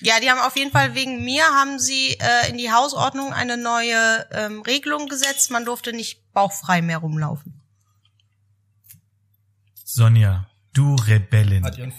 [0.00, 3.56] Ja, die haben auf jeden Fall wegen mir haben sie äh, in die Hausordnung eine
[3.56, 5.50] neue ähm, Regelung gesetzt.
[5.50, 7.60] Man durfte nicht bauchfrei mehr rumlaufen.
[9.84, 10.46] Sonja,
[10.78, 11.64] du Rebellin.
[11.64, 11.92] Hat ihren,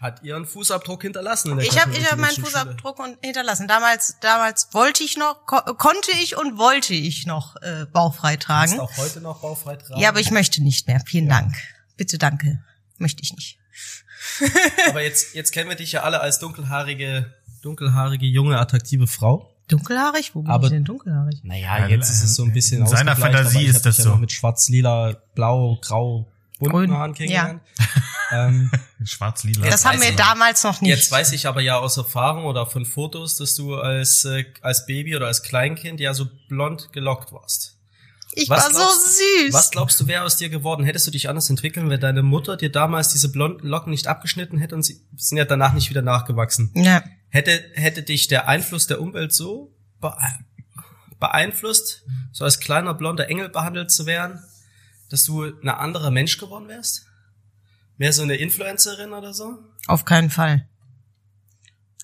[0.00, 1.50] hat ihren Fußabdruck hinterlassen.
[1.52, 2.46] In der Ich habe ich hab meinen Schule.
[2.46, 3.66] Fußabdruck und- hinterlassen.
[3.68, 8.74] Damals, damals wollte ich noch, ko konnte ich und wollte ich noch äh, bauchfrei Kannst
[8.76, 8.80] tragen.
[8.80, 10.00] auch heute noch baufrei tragen.
[10.00, 11.00] Ja, aber ich möchte nicht mehr.
[11.06, 11.54] Vielen Dank.
[11.96, 12.62] Bitte danke.
[12.98, 13.58] Möchte ich nicht.
[14.88, 19.52] Aber jetzt, jetzt kennen wir dich ja alle als dunkelhaarige, dunkelhaarige, junge, attraktive Frau.
[19.68, 20.34] Dunkelhaarig?
[20.34, 21.40] Wo bin Aber- ich denn dunkelhaarig?
[21.44, 24.16] Naja, Ja, jetzt ist es so ein bisschen in seiner Fantasie ist das ja so.
[24.16, 26.26] mit schwarz, lila, blau, grau,
[26.58, 27.62] bunten Grün, Haaren kennengelernt.
[28.32, 28.70] ähm,
[29.04, 29.68] Schwarz-lila.
[29.68, 30.90] Das haben wir damals noch nicht.
[30.90, 34.86] jetzt weiß ich aber ja aus Erfahrung oder von Fotos, dass du als, äh, als
[34.86, 37.76] Baby oder als Kleinkind ja so blond gelockt warst.
[38.32, 39.52] ich was war so glaubst- süß.
[39.54, 40.84] Was glaubst du, wäre aus dir geworden?
[40.84, 44.58] Hättest du dich anders entwickeln, wenn deine Mutter dir damals diese blonden Locken nicht abgeschnitten
[44.58, 46.70] hätte und sie sind ja danach nicht wieder nachgewachsen?
[46.74, 47.02] Ja.
[47.30, 50.14] Hätte, hätte dich der Einfluss der Umwelt so be
[51.20, 54.38] beeinflusst, so als kleiner blonder Engel behandelt zu werden,
[55.08, 57.06] dass du ein anderer Mensch geworden wärst?
[57.96, 59.58] Mehr so eine Influencerin oder so?
[59.86, 60.66] Auf keinen Fall.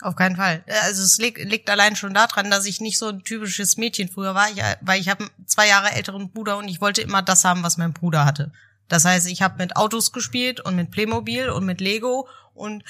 [0.00, 0.64] Auf keinen Fall.
[0.82, 4.34] Also es liegt, liegt allein schon daran, dass ich nicht so ein typisches Mädchen früher
[4.34, 7.44] war, ich, weil ich habe einen zwei Jahre älteren Bruder und ich wollte immer das
[7.44, 8.52] haben, was mein Bruder hatte.
[8.88, 12.84] Das heißt, ich habe mit Autos gespielt und mit Playmobil und mit Lego und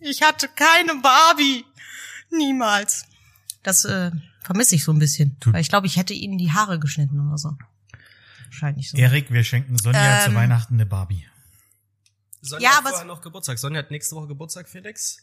[0.00, 1.64] ich hatte keine Barbie.
[2.30, 3.06] Niemals.
[3.62, 4.10] Das äh,
[4.42, 5.36] vermisse ich so ein bisschen.
[5.46, 7.56] Weil ich glaube, ich hätte ihnen die Haare geschnitten oder so.
[8.50, 8.96] Wahrscheinlich so.
[8.98, 10.34] Erik, wir schenken Sonja zu Ähm.
[10.34, 11.24] Weihnachten eine Barbie.
[12.40, 13.58] Sonja Ja, hat aber noch Geburtstag.
[13.58, 15.18] Sonja hat nächste Woche Geburtstag, Felix.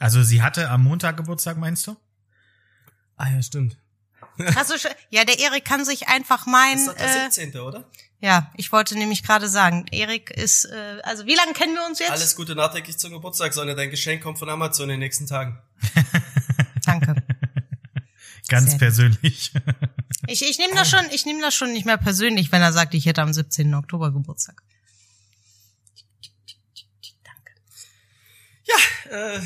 [0.00, 1.96] Also sie hatte am Montag Geburtstag, meinst du?
[3.16, 3.78] Ah ja, stimmt.
[4.56, 6.72] Hast du schon, ja, der Erik kann sich einfach mein.
[6.72, 7.88] Das ist doch der Äh, 17., oder?
[8.20, 12.00] ja, ich wollte nämlich gerade sagen, Erik ist, äh, also wie lange kennen wir uns
[12.00, 12.10] jetzt?
[12.10, 13.74] Alles Gute nachträglich zum Geburtstag, Sonja.
[13.74, 15.60] Dein Geschenk kommt von Amazon in den nächsten Tagen.
[16.84, 17.14] Danke.
[18.50, 19.52] Ganz Sehr persönlich.
[20.26, 22.92] Ich, ich nehme das schon, ich nehme das schon nicht mehr persönlich, wenn er sagt,
[22.94, 23.74] ich hätte am 17.
[23.74, 24.62] Oktober Geburtstag.
[29.10, 29.40] Äh,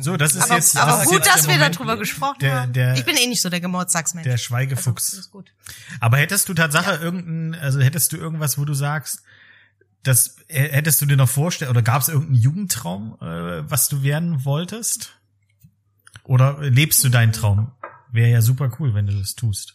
[0.00, 2.38] So, das ist Aber, jetzt, aber das ist gut, jetzt dass wir Moment, darüber gesprochen
[2.40, 2.72] der- haben.
[2.72, 4.24] der- ich bin eh nicht so der Geburtstagsmensch.
[4.24, 5.10] der Schweigefuchs.
[5.10, 5.52] Also, ist gut.
[6.00, 9.22] Aber hättest du Tatsache irgendein, also hättest du irgendwas, wo du sagst,
[10.02, 14.02] das äh, hättest du dir noch vorstellen, oder gab es irgendeinen Jugendtraum, äh, was du
[14.02, 15.14] werden wolltest?
[16.24, 17.70] Oder lebst du deinen Traum?
[18.12, 19.74] Wäre ja super cool, wenn du das tust.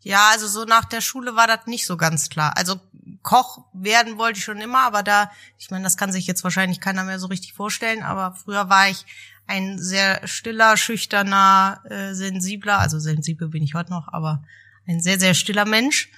[0.00, 2.56] Ja, also so nach der Schule war das nicht so ganz klar.
[2.56, 2.78] Also
[3.22, 6.80] Koch werden wollte ich schon immer, aber da, ich meine, das kann sich jetzt wahrscheinlich
[6.80, 9.06] keiner mehr so richtig vorstellen, aber früher war ich
[9.46, 14.42] ein sehr stiller, schüchterner, äh, sensibler, also sensibel bin ich heute noch, aber
[14.86, 16.10] ein sehr, sehr stiller Mensch.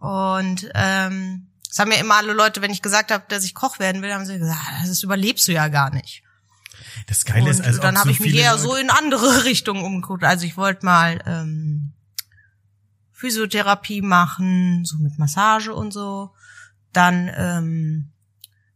[0.00, 3.78] Und ähm, das haben mir immer alle Leute, wenn ich gesagt habe, dass ich Koch
[3.78, 6.23] werden will, haben sie gesagt, "Ah, das überlebst du ja gar nicht.
[7.06, 9.82] Das Geile ist, also dann habe so ich mich eher Leute- so in andere Richtungen
[9.84, 10.24] umgeguckt.
[10.24, 11.92] Also ich wollte mal ähm,
[13.12, 16.32] Physiotherapie machen, so mit Massage und so.
[16.92, 18.10] Dann ähm,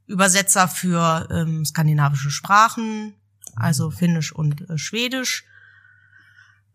[0.06, 3.14] Übersetzer für ähm, skandinavische Sprachen,
[3.56, 5.44] also Finnisch und äh, Schwedisch.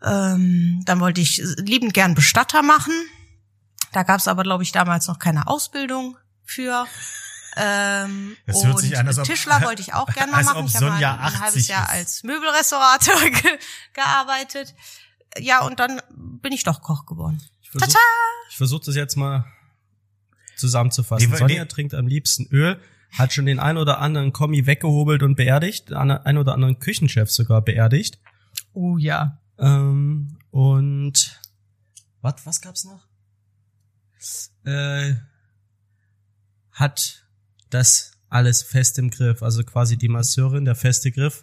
[0.04, 2.94] Ähm, dann wollte ich liebend gern Bestatter machen.
[3.92, 6.86] Da gab es aber, glaube ich, damals noch keine Ausbildung für.
[7.58, 10.48] Ähm, Das hört und sich an, als ob- Tischler wollte ich auch gern mal als
[10.48, 10.60] machen.
[10.62, 11.90] ob Ich habe mal ein 80 halbes Jahr ist.
[11.92, 13.60] als Möbelrestaurator ge
[13.94, 14.74] gearbeitet.
[15.40, 16.02] Ja, und dann
[16.42, 17.42] bin ich doch Koch geworden.
[17.62, 17.98] ich versuche
[18.58, 19.46] versuch das jetzt mal
[20.58, 21.30] zusammenzufassen.
[21.32, 21.68] Nee, Sonja nee.
[21.68, 22.80] trinkt am liebsten Öl,
[23.12, 27.30] hat schon den ein oder anderen Kommi weggehobelt und beerdigt, den ein oder anderen Küchenchef
[27.32, 28.20] sogar beerdigt.
[28.74, 29.40] Oh ja.
[29.58, 31.40] Ähm, und
[32.22, 33.06] was, was gab's noch?
[34.66, 35.16] Äh,
[36.72, 37.23] hat
[37.74, 41.42] das alles fest im Griff, also quasi die Masseurin, der feste Griff,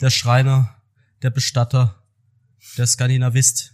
[0.00, 0.76] der Schreiner,
[1.22, 2.02] der Bestatter,
[2.76, 3.72] der Skandinavist.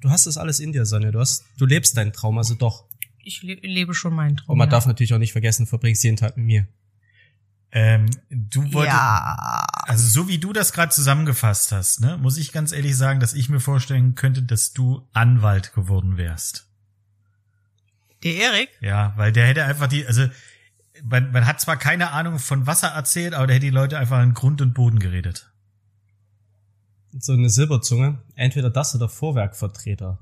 [0.00, 1.10] Du hast das alles in dir, Sonja.
[1.10, 2.88] Du hast, du lebst deinen Traum, also doch.
[3.22, 4.50] Ich le lebe schon meinen Traum.
[4.50, 4.72] Und man ja.
[4.72, 6.68] darf natürlich auch nicht vergessen, verbringst jeden Tag mit mir.
[7.72, 9.66] Ähm, du wolltest, ja.
[9.82, 13.34] also so wie du das gerade zusammengefasst hast, ne, muss ich ganz ehrlich sagen, dass
[13.34, 16.68] ich mir vorstellen könnte, dass du Anwalt geworden wärst.
[18.22, 18.68] Der Erik?
[18.80, 20.28] Ja, weil der hätte einfach die, also
[21.04, 24.22] man, man hat zwar keine Ahnung von Wasser erzählt, aber der hätte die Leute einfach
[24.22, 25.50] in Grund und Boden geredet.
[27.18, 30.18] So eine Silberzunge, entweder das oder Vorwerkvertreter.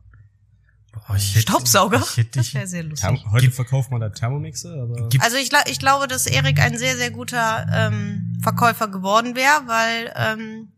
[0.92, 2.01] Boah, ich hätte- Staubsauger?
[2.03, 3.01] Ich hätte Das wäre sehr lustig.
[3.09, 6.97] Therm heute verkauft man da Thermomixer, aber Also ich, ich glaube, dass Erik ein sehr,
[6.97, 10.73] sehr guter ähm, Verkäufer geworden wäre, weil ähm,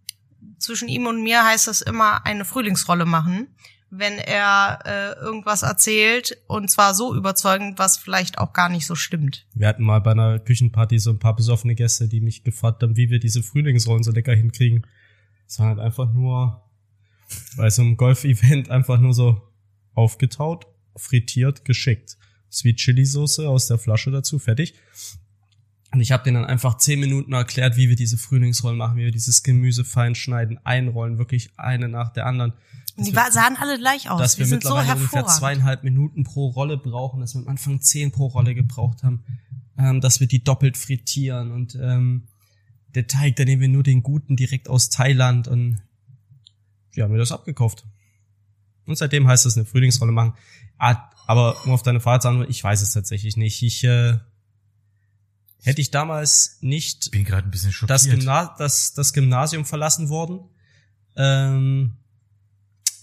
[0.59, 3.49] zwischen ihm und mir heißt das immer eine Frühlingsrolle machen,
[3.99, 8.95] wenn er äh, irgendwas erzählt und zwar so überzeugend, was vielleicht auch gar nicht so
[8.95, 9.47] stimmt.
[9.55, 12.97] Wir hatten mal bei einer Küchenparty so ein paar besoffene Gäste, die mich gefragt haben,
[12.97, 14.87] wie wir diese Frühlingsrollen so lecker hinkriegen.
[15.47, 16.63] Es war halt einfach nur
[17.57, 19.41] bei so einem Golf-Event einfach nur so
[19.95, 22.17] aufgetaut, frittiert, geschickt.
[22.51, 24.75] Sweet Chili Soße aus der Flasche dazu, fertig.
[25.93, 29.05] Und ich habe denen dann einfach zehn Minuten erklärt, wie wir diese Frühlingsrollen machen, wie
[29.05, 32.53] wir dieses Gemüse fein schneiden, einrollen, wirklich eine nach der anderen.
[32.97, 34.21] Die wir- sahen alle gleich aus.
[34.21, 37.49] dass die wir sind so mittlerweile ungefähr zweieinhalb Minuten pro Rolle brauchen, dass wir am
[37.49, 39.25] Anfang zehn pro Rolle gebraucht haben,
[39.79, 42.29] ähm, dass wir die doppelt frittieren und ähm,
[42.95, 45.83] der Teig, da nehmen wir nur den guten direkt aus Thailand und
[46.93, 47.85] wir haben mir das abgekauft.
[48.87, 50.35] Und seitdem heißt es eine Frühlingsrolle machen.
[50.79, 53.63] Ah, Aber um auf deine Frage zu antworten, ich weiß es tatsächlich nicht.
[53.63, 54.19] Ich äh,
[55.63, 57.91] hätte ich damals nicht Bin gerade ein bisschen schockiert.
[57.91, 60.41] das, Gymna das, das Gymnasium verlassen worden.
[61.17, 61.97] Ähm,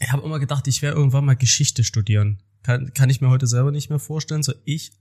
[0.01, 2.41] ich habe immer gedacht, ich werde irgendwann mal Geschichte studieren.
[2.63, 4.43] Kann, kann ich mir heute selber nicht mehr vorstellen.
[4.43, 4.91] So ich.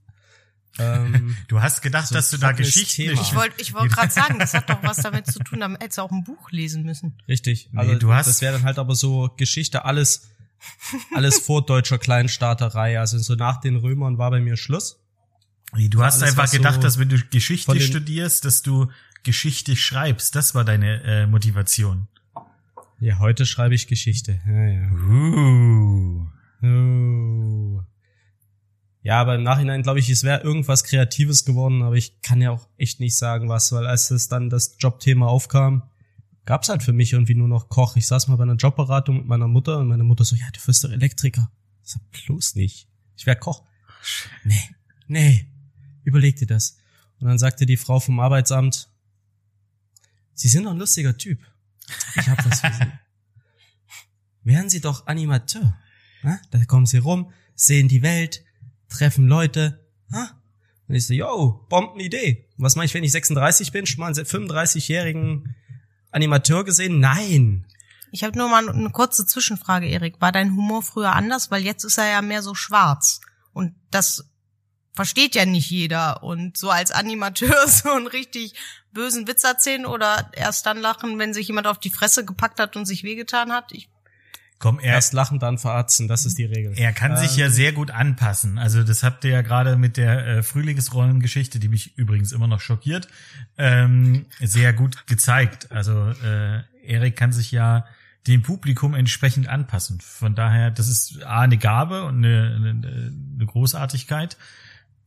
[0.79, 3.21] Ähm, du hast gedacht, So dass du da trockenes Geschichten Thema.
[3.21, 5.99] Ich wollte ich wollte gerade sagen, das hat doch was damit zu tun, damit hättest
[5.99, 7.19] du auch ein Buch lesen müssen.
[7.29, 7.69] richtig.
[7.73, 10.29] Nee, Also du hast- das wäre dann halt aber so Geschichte, alles,
[11.15, 13.01] alles vor deutscher Kleinstaaterei.
[13.01, 15.01] Also so nach den Römern war bei mir Schluss.
[15.75, 18.91] Nee, du hast alles, einfach was so gedacht, dass wenn du Geschichte studierst, dass du
[19.23, 20.35] Geschichte schreibst.
[20.35, 22.09] Das war deine äh, Motivation.
[23.01, 24.41] Ja, heute schreibe ich Geschichte.
[24.47, 24.91] Ja, ja.
[24.93, 26.29] Uh.
[26.63, 27.83] Oh.
[29.03, 32.51] Ja, aber im Nachhinein glaube ich, es wäre irgendwas Kreatives geworden, aber ich kann ja
[32.51, 35.89] auch echt nicht sagen, was, weil als es dann das Jobthema aufkam,
[36.45, 37.97] gab's halt für mich irgendwie nur noch Koch.
[37.97, 40.61] Ich saß mal bei einer Jobberatung mit meiner Mutter und meine Mutter so, ja, du
[40.67, 41.51] wirst doch Elektriker.
[41.83, 42.87] Ich sag, bloß nicht.
[43.17, 43.65] Ich wär Koch.
[44.45, 44.69] Nee,
[45.07, 45.47] nee,
[46.05, 46.77] überleg dir das.
[47.19, 48.91] Und dann sagte die Frau vom Arbeitsamt,
[50.35, 51.50] Sie sind doch ein lustiger Typ.
[52.16, 52.92] Ich hab was für Sie.
[54.42, 55.79] Wären Sie doch Animateur.
[56.22, 56.38] Ja?
[56.50, 58.44] Da kommen Sie rum, sehen die Welt,
[58.88, 59.87] treffen Leute.
[60.12, 60.40] Ha?
[60.88, 62.48] Und ich so, yo, Bombenidee.
[62.57, 63.87] Was mache ich, wenn ich 36 bin?
[63.87, 65.55] Schon mal einen 35-jährigen
[66.11, 66.98] Animateur gesehen?
[66.98, 67.66] Nein.
[68.12, 70.20] Ich habe nur mal eine kurze Zwischenfrage, Erik.
[70.20, 71.50] War dein Humor früher anders?
[71.50, 73.20] Weil jetzt ist er ja mehr so schwarz.
[73.53, 74.30] Und das
[74.92, 76.22] versteht ja nicht jeder.
[76.22, 78.55] Und so als Animateur so einen richtig
[78.92, 82.76] bösen Witz erzählen oder erst dann lachen, wenn sich jemand auf die Fresse gepackt hat
[82.76, 83.72] und sich wehgetan hat.
[83.72, 83.88] Ich,
[84.61, 86.07] Komm, er, Erst lachen, dann verarzten.
[86.07, 86.74] Das ist die Regel.
[86.76, 88.59] er kann sich ja sehr gut anpassen.
[88.59, 92.61] Also das habt ihr ja gerade mit der äh, Frühlingsrollengeschichte, die mich übrigens immer noch
[92.61, 93.09] schockiert,
[93.57, 95.72] ähm, sehr gut gezeigt.
[95.72, 97.87] Also äh, Erik kann sich ja
[98.26, 99.98] dem Publikum entsprechend anpassen.
[100.03, 104.37] Von daher, das ist A, eine Gabe und eine, eine, eine Großartigkeit.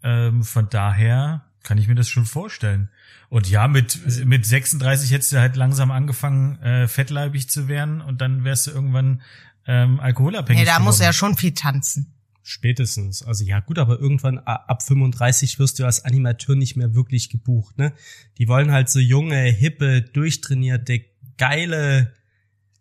[0.03, 2.89] Ähm, von daher kann ich mir das schon vorstellen.
[3.29, 8.21] Und ja, mit, mit 36 hättest du halt langsam angefangen, äh, fettleibig zu werden und
[8.21, 9.21] dann wärst du irgendwann
[9.65, 10.61] ähm, alkoholabhängig.
[10.61, 11.09] nee, da muss geworden.
[11.09, 12.13] er schon viel tanzen.
[12.45, 13.23] Spätestens.
[13.23, 17.77] Also ja, gut, aber irgendwann ab 35 wirst du als Animateur nicht mehr wirklich gebucht,
[17.77, 17.93] ne?
[18.37, 21.05] Die wollen halt so junge, hippe, durchtrainierte,
[21.37, 22.13] geile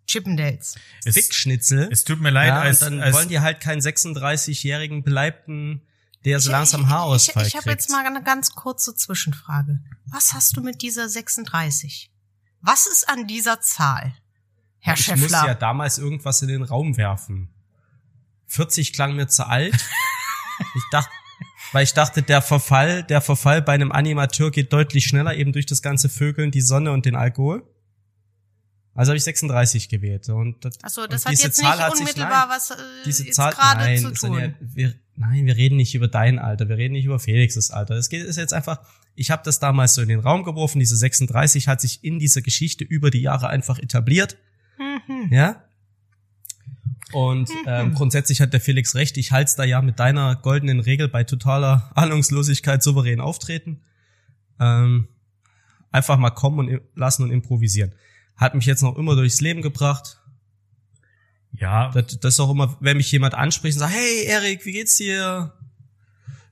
[0.09, 0.75] Chippendales.
[1.05, 1.89] Es- Fickschnitzel.
[1.93, 5.83] Es tut mir leid, ja, als, und dann als wollen die halt keinen 36-jährigen Beleibten,
[6.25, 7.81] der so Ich- langsam ich, Haarausfall Ich, ich habe kriegt.
[7.83, 9.81] jetzt mal eine ganz kurze Zwischenfrage.
[10.07, 12.11] Was hast du mit dieser 36?
[12.61, 14.15] Was ist an dieser Zahl,
[14.79, 15.23] Herr ich Schäffler?
[15.23, 17.49] musste ja damals irgendwas in den Raum werfen.
[18.47, 19.75] 40 klang mir zu alt.
[20.75, 21.11] ich dachte,
[21.73, 25.67] weil ich dachte, der Verfall, der Verfall bei einem Animateur geht deutlich schneller, eben durch
[25.67, 27.67] das ganze Vögeln, die Sonne und den Alkohol.
[28.95, 30.29] Also habe ich 36 gewählt.
[30.29, 32.77] Und das, Achso, das hat diese jetzt Zahl nicht hat sich- unmittelbar nein, was äh,
[33.07, 34.15] diese Zahl, gerade nein, zu tun.
[34.15, 37.95] Sonja, wir, nein, wir reden nicht über dein Alter, wir reden nicht über Felixes Alter.
[37.97, 38.81] Es geht ist jetzt einfach,
[39.15, 42.43] ich habe das damals so in den Raum geworfen, diese 36 hat sich in dieser
[42.43, 44.37] Geschichte über die Jahre einfach etabliert,
[44.79, 45.29] Mhm.
[45.31, 45.63] ja.
[47.13, 51.09] Und ähm, grundsätzlich hat der Felix recht, ich halte da ja mit deiner goldenen Regel
[51.09, 53.83] bei totaler Ahnungslosigkeit souverän auftreten.
[54.59, 55.09] Ähm,
[55.91, 57.93] einfach mal kommen und lassen und improvisieren.
[58.37, 60.22] Hat mich jetzt noch immer durchs Leben gebracht.
[61.53, 64.73] Ja, Das, das ist auch immer, wenn mich jemand anspricht und sagt, hey Erik, wie
[64.73, 65.53] geht's dir?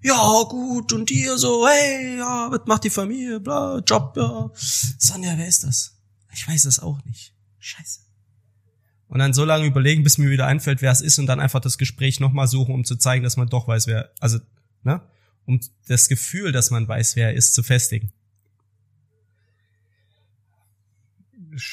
[0.02, 4.50] Ja, gut, und dir so, hey, ja, was macht die Familie, bla, Job, ja.
[4.54, 5.96] Sonja, wer ist das?
[6.32, 7.34] Ich weiß das auch nicht.
[7.58, 8.00] Scheiße.
[9.08, 11.60] Und dann so lange überlegen, bis mir wieder einfällt, wer es ist und dann einfach
[11.60, 14.38] das Gespräch nochmal suchen, um zu zeigen, dass man doch weiß, wer, also,
[14.84, 15.02] ne?
[15.46, 18.12] Um das Gefühl, dass man weiß, wer er ist, zu festigen.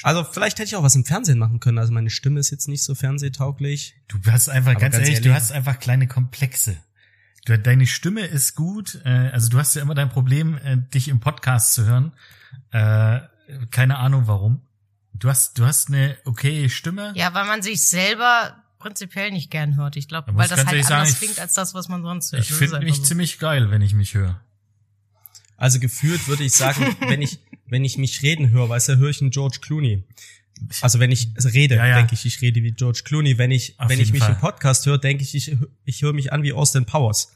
[0.04, 1.78] Also vielleicht hätte ich auch was im Fernsehen machen können.
[1.78, 3.96] Also meine Stimme ist jetzt nicht so fernsehtauglich.
[4.08, 6.78] du hast einfach, ganz, ganz ehrlich, du ehrlich- hast einfach kleine Komplexe.
[7.46, 11.08] Du, deine Stimme ist gut, äh, also du hast ja immer dein Problem, äh, dich
[11.08, 12.12] im Podcast zu hören.
[12.72, 13.20] Äh,
[13.72, 14.62] keine Ahnung warum.
[15.14, 17.14] Du hast, du hast eine okay Stimme.
[17.16, 19.96] Ja, weil man sich selber prinzipiell nicht gern hört.
[19.96, 22.44] Ich glaube, weil das halt anders sagen, ich- klingt als das, was man sonst hört.
[22.44, 23.04] ich finde mich so.
[23.04, 24.42] ziemlich geil, wenn ich mich höre.
[25.56, 29.10] Also gefühlt würde ich sagen, wenn ich, wenn ich mich reden höre, weißt du, höre
[29.10, 30.04] ich einen George Clooney.
[30.82, 31.98] Also wenn ich rede, Ja, ja.
[31.98, 33.38] denke ich, ich rede wie George Clooney.
[33.38, 34.34] Wenn ich, Auf wenn ich mich Fall.
[34.34, 35.56] im Podcast höre, denke ich, ich,
[35.86, 37.32] ich höre mich an wie Austin Powers.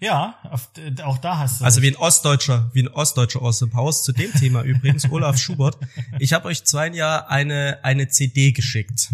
[0.00, 1.64] Ja, auf, äh, auch da hast du.
[1.64, 4.02] Also wie ein Ostdeutscher, wie ein Ostdeutscher aus dem Haus.
[4.02, 5.78] Zu dem Thema übrigens, Olaf Schubert.
[6.18, 9.10] Ich habe euch zwei Jahr eine, eine CD geschickt.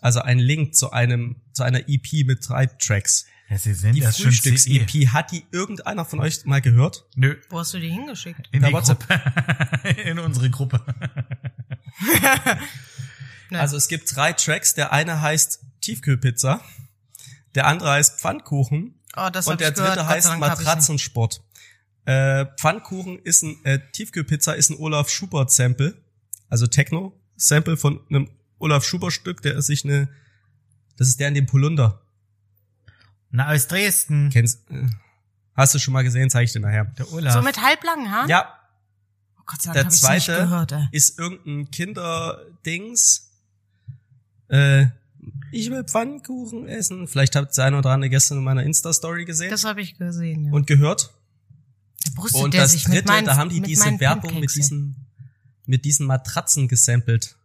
[0.00, 3.26] Also einen Link zu einem, zu einer EP mit drei Tracks.
[3.52, 7.04] Ja, sie sind Die Frühstücks-EP, hat die irgendeiner von euch mal gehört?
[7.14, 8.48] Nö, Wo hast du die hingeschickt?
[8.50, 9.04] in die WhatsApp.
[10.06, 10.82] In unsere Gruppe.
[13.50, 14.72] Also es gibt drei Tracks.
[14.74, 16.62] Der eine heißt Tiefkühlpizza,
[17.54, 19.96] der andere heißt Pfannkuchen Oh, das und der gehört.
[19.96, 20.38] dritte sei heißt.
[20.38, 21.42] Matratzensport.
[22.06, 25.94] Äh, Pfannkuchen ist ein, äh, Tiefkühlpizza ist ein Olaf Schubert Sample,
[26.48, 30.08] also Techno Sample von einem Olaf Schubert Stück, der sich eine,
[30.96, 32.01] das ist der in dem Polunder.
[33.32, 34.30] Na, aus Dresden.
[34.30, 34.86] Kennst, äh,
[35.54, 36.30] hast du schon mal gesehen?
[36.30, 36.84] Zeig ich dir nachher.
[36.84, 37.34] Der Olaf.
[37.34, 38.28] So mit halblangen Haaren?
[38.28, 38.52] Ja,
[39.42, 40.88] Oh Gott sei Dank der hab ich's nicht zweite gehört, ey.
[40.92, 43.30] ist irgendein Kinderdings.
[44.48, 44.86] Äh,
[45.50, 47.08] ich will Pfannkuchen essen.
[47.08, 50.46] Vielleicht habt ihr eine oder andere gestern in meiner Insta-Story gesehen Das habe ich gesehen,
[50.46, 50.52] ja.
[50.52, 51.12] und gehört.
[52.16, 55.06] Da Und der das sich mit dritte, meinen, da haben die diese Werbung mit diesen,
[55.66, 57.36] mit diesen Matratzen gesampelt.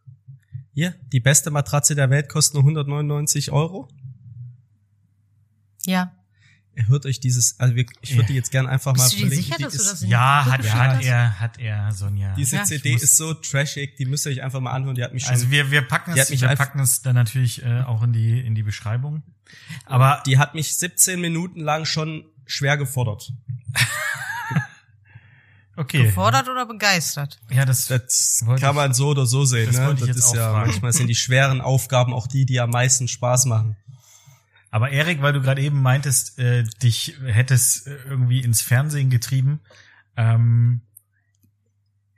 [0.73, 3.87] Hier, die beste Matratze der Welt kostet nur 199 Euro.
[5.87, 6.11] Ja.
[6.75, 8.27] Hört euch dieses, also wir, ich würde Ja.
[8.27, 9.43] die jetzt gern einfach mal Bist du dir verlinken.
[9.45, 12.35] sicher, Die dass du ist- das in ja, hat, er, hat er, hat er, Sonja.
[12.35, 14.93] Diese Ja, CD ist so trashig, die müsst ihr euch einfach mal anhören.
[14.93, 17.81] Die hat mich schon, Also wir, wir packen es, wir packen es dann natürlich äh,
[17.81, 19.23] auch in die, in die Beschreibung.
[19.85, 23.33] Aber die hat mich 17 Minuten lang schon schwer gefordert.
[25.75, 26.03] okay.
[26.03, 27.39] Gefordert oder begeistert?
[27.49, 29.67] Ja, das, Das kann man so oder so sehen.
[29.67, 29.95] das ne?
[29.95, 30.69] das jetzt ist auch ja fragen.
[30.69, 33.75] manchmal sind die schweren Aufgaben auch die, die am meisten Spaß machen.
[34.77, 39.59] Aber Erik, weil du gerade eben meintest, äh, dich hättest äh, irgendwie ins Fernsehen getrieben,
[40.15, 40.81] ähm,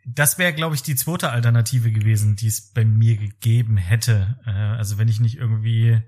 [0.05, 4.41] das wäre, glaube ich, die zweite Alternative gewesen, die es bei mir gegeben hätte.
[4.45, 6.01] Äh, also wenn ich nicht irgendwie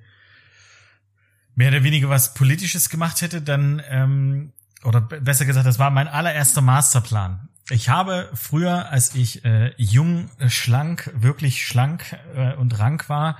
[1.55, 4.51] mehr oder weniger was Politisches gemacht hätte, dann, ähm,
[4.83, 7.47] oder besser gesagt, das war mein allererster Masterplan.
[7.71, 13.37] Ich habe früher, als ich äh, jung, äh, schlank, wirklich schlank äh, und rank war,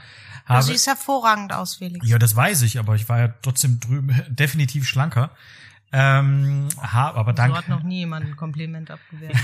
[0.48, 2.06] Du habe siehst hervorragend aus, Felix.
[2.08, 5.32] ja, das weiß ich, aber ich war ja trotzdem drüben definitiv schlanker.
[5.94, 7.70] Ähm, hab, aber So hat danke.
[7.72, 9.36] noch nie jemand ein Kompliment abgewehrt.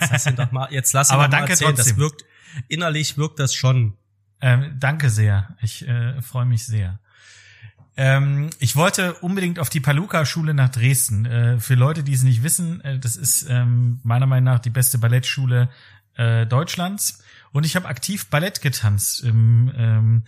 [0.00, 1.74] Jetzt lass ihn doch mal, jetzt lass ihn Aber doch mal danke erzählen.
[1.74, 1.94] trotzdem.
[1.96, 2.24] Das wirkt,
[2.68, 3.94] innerlich wirkt das schon.
[4.40, 5.56] Ähm, danke sehr.
[5.60, 6.98] Ich äh, freue mich sehr.
[7.96, 11.26] Ähm, ich wollte unbedingt auf die Paluca-Schule nach Dresden.
[11.26, 14.70] Äh, für Leute, die es nicht wissen, äh, das ist ähm, meiner Meinung nach die
[14.70, 15.68] beste Ballettschule
[16.16, 17.22] äh, Deutschlands.
[17.52, 20.22] Und ich habe aktiv Ballett getanzt im ähm,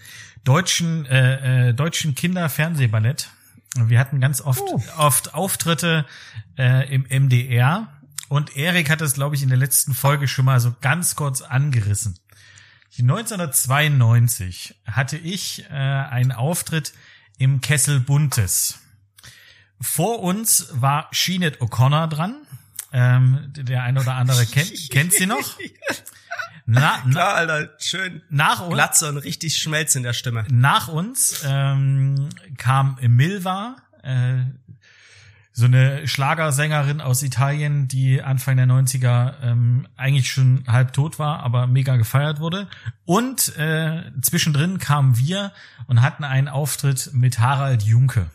[0.44, 3.30] deutschen äh, äh, deutschen Kinderfernsehballett.
[3.74, 4.62] Wir hatten ganz oft
[4.96, 6.06] oft Auftritte
[6.56, 7.88] äh, im MDR.
[8.28, 11.42] Und Erik hat das, glaube ich, in der letzten Folge schon mal so ganz kurz
[11.42, 12.18] angerissen.
[12.98, 16.94] 1992 hatte ich äh, einen Auftritt
[17.38, 18.78] im Kessel Buntes.
[19.80, 22.36] Vor uns war Sheenet O'Connor dran.
[22.92, 25.58] Ähm, der eine oder andere kennt, kennt sie noch.
[26.64, 30.44] Na, na, Klar, Alter, schön nach uns, Glatze und richtig Schmelz in der Stimme.
[30.48, 34.38] nach uns ähm, kam Milva, äh,
[35.58, 41.40] so eine Schlagersängerin aus Italien, die Anfang der 90er ähm, eigentlich schon halb tot war,
[41.40, 42.68] aber mega gefeiert wurde.
[43.06, 45.52] Und äh, zwischendrin kamen wir
[45.86, 48.26] und hatten einen Auftritt mit Harald Junke.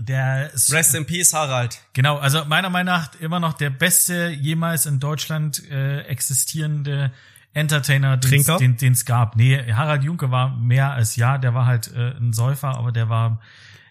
[0.00, 1.78] Der ist, Rest in Peace, Harald.
[1.92, 7.12] Genau, also meiner Meinung nach immer noch der beste jemals in Deutschland äh, existierende
[7.52, 9.36] Entertainer, den es gab.
[9.36, 13.08] Nee, Harald Junke war mehr als ja, der war halt äh, ein Säufer, aber der
[13.08, 13.38] war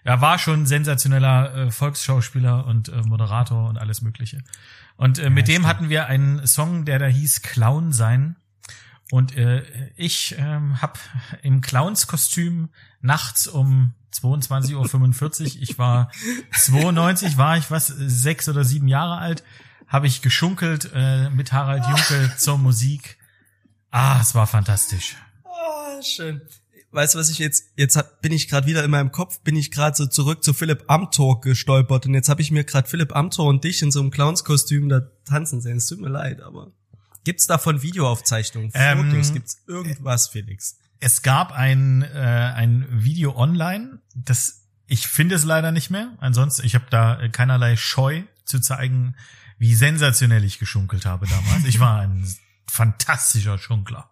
[0.09, 4.43] er war schon ein sensationeller äh, Volksschauspieler und äh, Moderator und alles mögliche.
[4.97, 8.35] Und äh, mit dem hatten wir einen Song, der da hieß Clown sein.
[9.11, 9.63] Und äh,
[9.95, 10.93] ich ähm, habe
[11.43, 12.69] im Clownskostüm
[13.01, 16.09] nachts um 22.45 Uhr, ich war
[16.53, 19.43] 92, war ich was, sechs oder sieben Jahre alt,
[19.85, 23.19] habe ich geschunkelt äh, mit Harald Junke zur Musik.
[23.91, 25.17] Ah, es war fantastisch.
[25.45, 26.41] Ah, schön.
[26.91, 29.55] Weißt du, was ich jetzt, jetzt hab, bin ich gerade wieder in meinem Kopf, bin
[29.55, 33.15] ich gerade so zurück zu Philipp Amthor gestolpert und jetzt habe ich mir gerade Philipp
[33.15, 35.77] Amthor und dich in so einem Clownskostüm da tanzen sehen.
[35.77, 36.71] Es tut mir leid, aber
[37.23, 40.77] gibt's davon Videoaufzeichnungen, Ähm, Fotos, gibt's irgendwas, Felix?
[40.99, 46.11] Es gab ein, äh, ein Video online, das ich finde es leider nicht mehr.
[46.19, 49.15] Ansonsten, ich habe da äh, keinerlei Scheu zu zeigen,
[49.59, 51.65] wie sensationell ich geschunkelt habe damals.
[51.65, 52.27] Ich war ein
[52.67, 54.09] fantastischer Schunkler.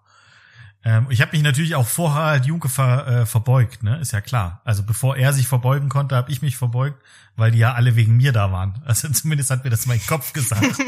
[0.87, 3.99] Ähm, ich habe mich natürlich auch vor Harald Junke ver, äh, verbeugt, ne?
[3.99, 4.61] Ist ja klar.
[4.63, 7.03] Also bevor er sich verbeugen konnte, habe ich mich verbeugt,
[7.35, 8.81] weil die ja alle wegen mir da waren.
[8.85, 10.63] Also zumindest hat mir das mein Kopf gesagt.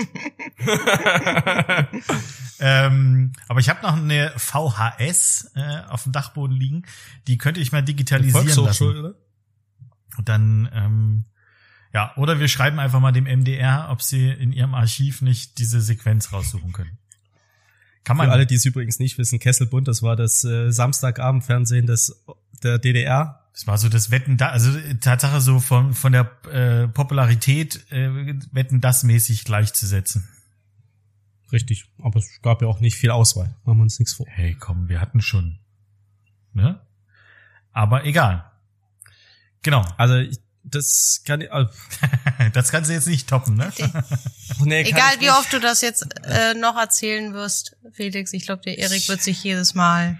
[2.62, 6.84] ähm, aber ich habe noch eine VHS äh, auf dem Dachboden liegen.
[7.28, 8.88] Die könnte ich mal digitalisieren lassen.
[8.88, 9.16] oder?
[10.18, 11.26] Und dann, ähm,
[11.94, 15.82] Ja, oder wir schreiben einfach mal dem MDR, ob sie in ihrem Archiv nicht diese
[15.82, 17.00] Sequenz raussuchen können.
[18.10, 21.86] Kann man Für alle, die es übrigens nicht wissen, Kesselbund, das war das äh, Samstagabendfernsehen
[21.86, 22.26] des
[22.64, 23.48] der DDR.
[23.54, 27.86] Das war so das Wetten da, also äh, Tatsache so von von der äh, Popularität
[27.92, 28.10] äh,
[28.52, 30.28] Wetten das mäßig gleichzusetzen.
[31.52, 33.56] Richtig, aber es gab ja auch nicht viel Auswahl.
[33.64, 34.26] Machen wir uns nichts vor.
[34.28, 35.60] Hey, komm, wir hatten schon,
[36.54, 36.82] ne?
[37.74, 38.44] Aber egal.
[39.62, 40.40] Genau, Also ich,
[40.72, 41.66] das kann ich, äh,
[42.54, 43.72] das kannst du jetzt nicht toppen, ne?
[44.64, 48.78] nee, Egal wie oft du das jetzt äh, noch erzählen wirst, Felix, ich glaube, der
[48.78, 50.18] Erik wird sich jedes Mal.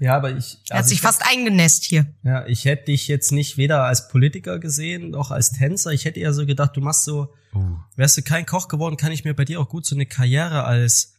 [0.00, 2.06] Ja, aber ich, Er hat also sich ich, fast eingenässt hier.
[2.24, 5.92] ja, ich hätte dich jetzt nicht weder als Politiker gesehen noch als Tänzer.
[5.92, 7.76] Ich hätte eher so gedacht, du machst so, Uh.
[7.94, 10.64] wärst du kein Koch geworden, kann ich mir bei dir auch gut so eine Karriere
[10.64, 11.14] als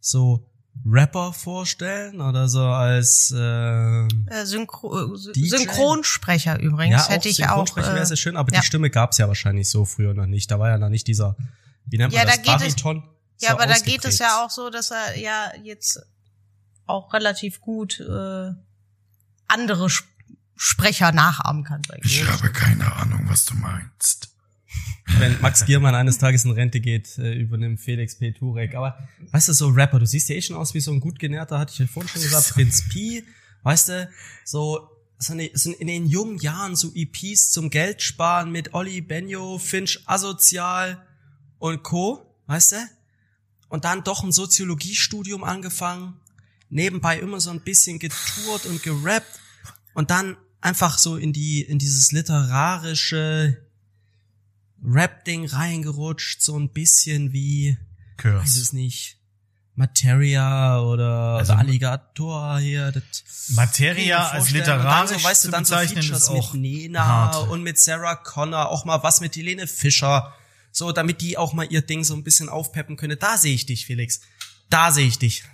[0.00, 0.50] so
[0.86, 5.48] Rapper vorstellen oder so als äh, Äh, Synchro äh, DJ?
[5.56, 7.48] Synchronsprecher übrigens hätte ich auch.
[7.66, 8.60] Synchronsprechen wäre Äh, sehr schön, aber ja.
[8.60, 10.50] die Stimme gab's ja wahrscheinlich so früher noch nicht.
[10.50, 11.36] Da war ja noch nicht dieser,
[11.86, 13.08] wie nennt man Ja, das, da geht es- Bariton?
[13.40, 16.00] ja, aber da geht es ja auch so, dass er ja jetzt
[16.86, 18.50] auch relativ gut äh,
[19.48, 20.04] andere Sp
[20.56, 21.82] Sprecher nachahmen kann.
[22.04, 24.28] ich habe keine Ahnung, was du meinst.
[25.18, 28.32] Wenn Max Giermann eines Tages in Rente geht, äh, übernimmt Felix P.
[28.32, 28.74] Turek.
[28.74, 28.98] Aber
[29.30, 31.58] weißt du, so Rapper, du siehst ja eh schon aus wie so ein gut genährter,
[31.58, 33.24] hatte ich ja vorhin schon gesagt, Prinz Pi,
[33.62, 34.10] weißt du,
[34.44, 40.00] so, so in den jungen Jahren so EPs zum Geld sparen mit Olli, Benjo, Finch,
[40.06, 41.06] Asozial
[41.58, 42.76] und Co., weißt du?
[43.68, 46.14] Und dann doch ein Soziologiestudium angefangen,
[46.70, 49.40] nebenbei immer so ein bisschen getourt und gerappt
[49.94, 53.63] und dann einfach so in die, in dieses literarische,
[54.84, 57.76] Rap-Ding reingerutscht, so ein bisschen wie,
[58.16, 58.60] weiß Curse.
[58.60, 59.16] es nicht,
[59.76, 62.92] Materia oder Also- Alligator hier.
[62.92, 63.04] Das
[63.50, 67.48] Materia als literarisch und dann so, weißt du, dann so Features mit Nena hart.
[67.48, 70.32] und mit Sarah Connor, auch mal was mit Helene Fischer,
[70.70, 73.18] so damit die auch mal ihr Ding so ein bisschen aufpeppen können.
[73.18, 74.20] Da sehe ich dich, Felix.
[74.70, 75.44] Da sehe ich dich.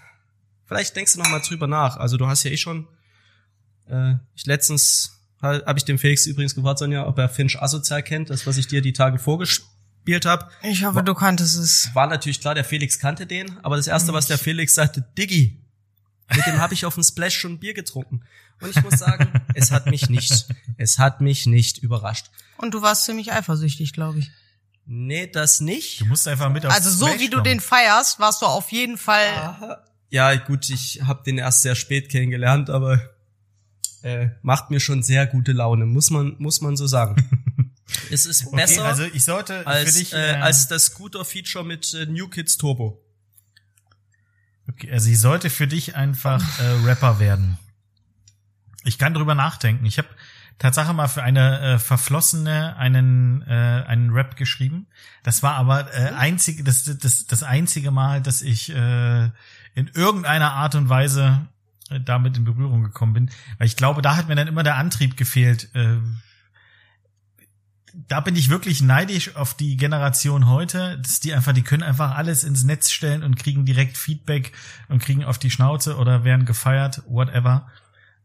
[0.66, 1.96] Vielleicht denkst du noch mal drüber nach.
[1.96, 2.86] Also du hast ja eh schon,
[3.88, 8.30] äh, ich letztens habe ich dem Felix übrigens gefragt, Sonja, ob er Finch asozial kennt,
[8.30, 10.48] das was ich dir die Tage vorgespielt habe.
[10.62, 11.90] Ich hoffe, du kanntest es.
[11.94, 15.62] War natürlich klar, der Felix kannte den, aber das erste, was der Felix sagte, Diggi,
[16.34, 18.22] mit dem habe ich auf dem Splash schon Bier getrunken.
[18.60, 22.30] Und ich muss sagen, es hat mich nicht, es hat mich nicht überrascht.
[22.58, 24.30] Und du warst ziemlich eifersüchtig, glaube ich.
[24.84, 26.00] Nee, das nicht.
[26.00, 27.44] Du musst einfach mit aufs Also so Splash wie du kommen.
[27.44, 29.82] den feierst, warst du auf jeden Fall.
[30.10, 33.00] Ja, gut, ich habe den erst sehr spät kennengelernt, aber
[34.02, 37.74] äh, macht mir schon sehr gute Laune, muss man muss man so sagen.
[38.10, 41.64] es ist Okay, besser also ich sollte als für dich, äh, äh, als das Scooter-Feature
[41.64, 43.02] mit äh, New Kids Turbo.
[44.68, 47.58] okay, also ich sollte für dich einfach äh, Rapper werden.
[48.84, 49.84] Ich kann drüber nachdenken.
[49.84, 50.08] Ich habe
[50.58, 54.86] Tatsache mal für eine äh, verflossene einen äh, einen Rap geschrieben.
[55.22, 59.30] Das war aber äh, einzige das, das das einzige Mal, dass ich äh,
[59.74, 61.48] in irgendeiner Art und Weise
[61.98, 65.16] damit in Berührung gekommen bin, weil ich glaube, da hat mir dann immer der Antrieb
[65.16, 65.74] gefehlt.
[65.74, 65.96] Äh,
[68.08, 72.14] da bin ich wirklich neidisch auf die Generation heute, dass die einfach, die können einfach
[72.14, 74.52] alles ins Netz stellen und kriegen direkt Feedback
[74.88, 77.68] und kriegen auf die Schnauze oder werden gefeiert, whatever.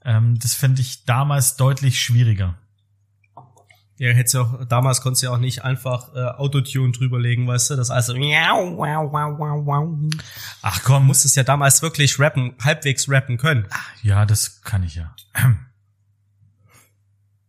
[0.03, 2.55] Ähm, das fände ich damals deutlich schwieriger.
[3.97, 7.69] Ja, hättest ja auch, damals konntest du ja auch nicht einfach äh, Autotune drüberlegen, weißt
[7.69, 9.97] du, das also miau, wow, wow, wow, wow.
[10.61, 13.67] Ach komm, Du musstest ja damals wirklich rappen, halbwegs rappen können.
[14.03, 15.15] ja, das kann ich ja.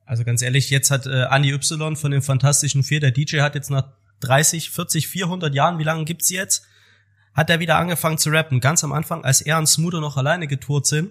[0.09, 3.57] Also ganz ehrlich, jetzt hat äh, Andy Y von den Fantastischen Vier, der DJ hat
[3.57, 3.89] jetzt nach
[4.21, 6.65] 30, 40, 400 Jahren, wie lange gibt's jetzt,
[7.35, 8.61] hat er wieder angefangen zu rappen.
[8.61, 11.11] Ganz am Anfang, als er und Smoother noch alleine getourt sind,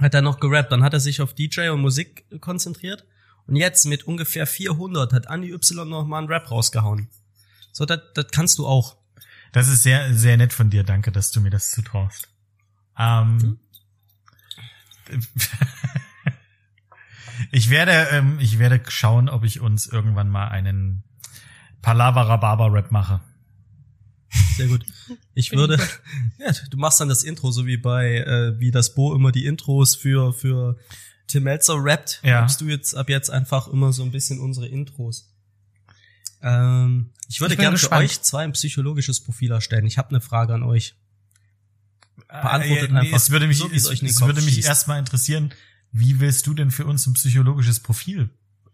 [0.00, 0.72] hat er noch gerappt.
[0.72, 3.06] Dann hat er sich auf DJ und Musik konzentriert.
[3.48, 7.08] Und jetzt mit ungefähr 400 hat Andy Y noch mal einen Rap rausgehauen.
[7.72, 8.98] So, das das kannst du auch.
[9.52, 10.84] Das ist sehr, sehr nett von dir.
[10.84, 12.28] Danke, dass du mir das zutraust.
[12.98, 13.58] Ähm,
[17.50, 21.04] ich werde, ähm, ich werde schauen, ob ich uns irgendwann mal einen
[21.80, 23.22] Palavra Barber Rap mache.
[24.56, 24.84] Sehr gut.
[25.32, 25.78] Ich würde,
[26.38, 29.46] ja, du machst dann das Intro, so wie bei, äh, wie das Bo immer die
[29.46, 30.76] Intros für, für
[31.28, 32.20] Tim Melzer rappt.
[32.24, 32.40] Ja.
[32.40, 35.30] Rappst du jetzt ab jetzt einfach immer so ein bisschen unsere Intros.
[36.42, 39.86] Ähm, ich würde Ich gerne für euch zwei ein psychologisches Profil erstellen.
[39.86, 40.94] Ich habe eine Frage an euch.
[42.28, 45.52] Beantwortet Äh, nee, einfach, Es würde mich, so es euch es würde mich erstmal interessieren,
[45.92, 48.30] wie willst du denn für uns ein psychologisches Profil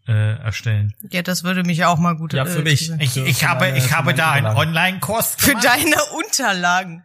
[0.08, 0.94] äh, erstellen?
[1.10, 2.90] Ja, das würde mich auch mal gut Ja, für mich.
[2.90, 3.24] interessieren.
[3.24, 4.46] Ich, ich für habe, meine- ich habe da einen.
[4.46, 7.02] Online-Kurs Für deine Unterlagen.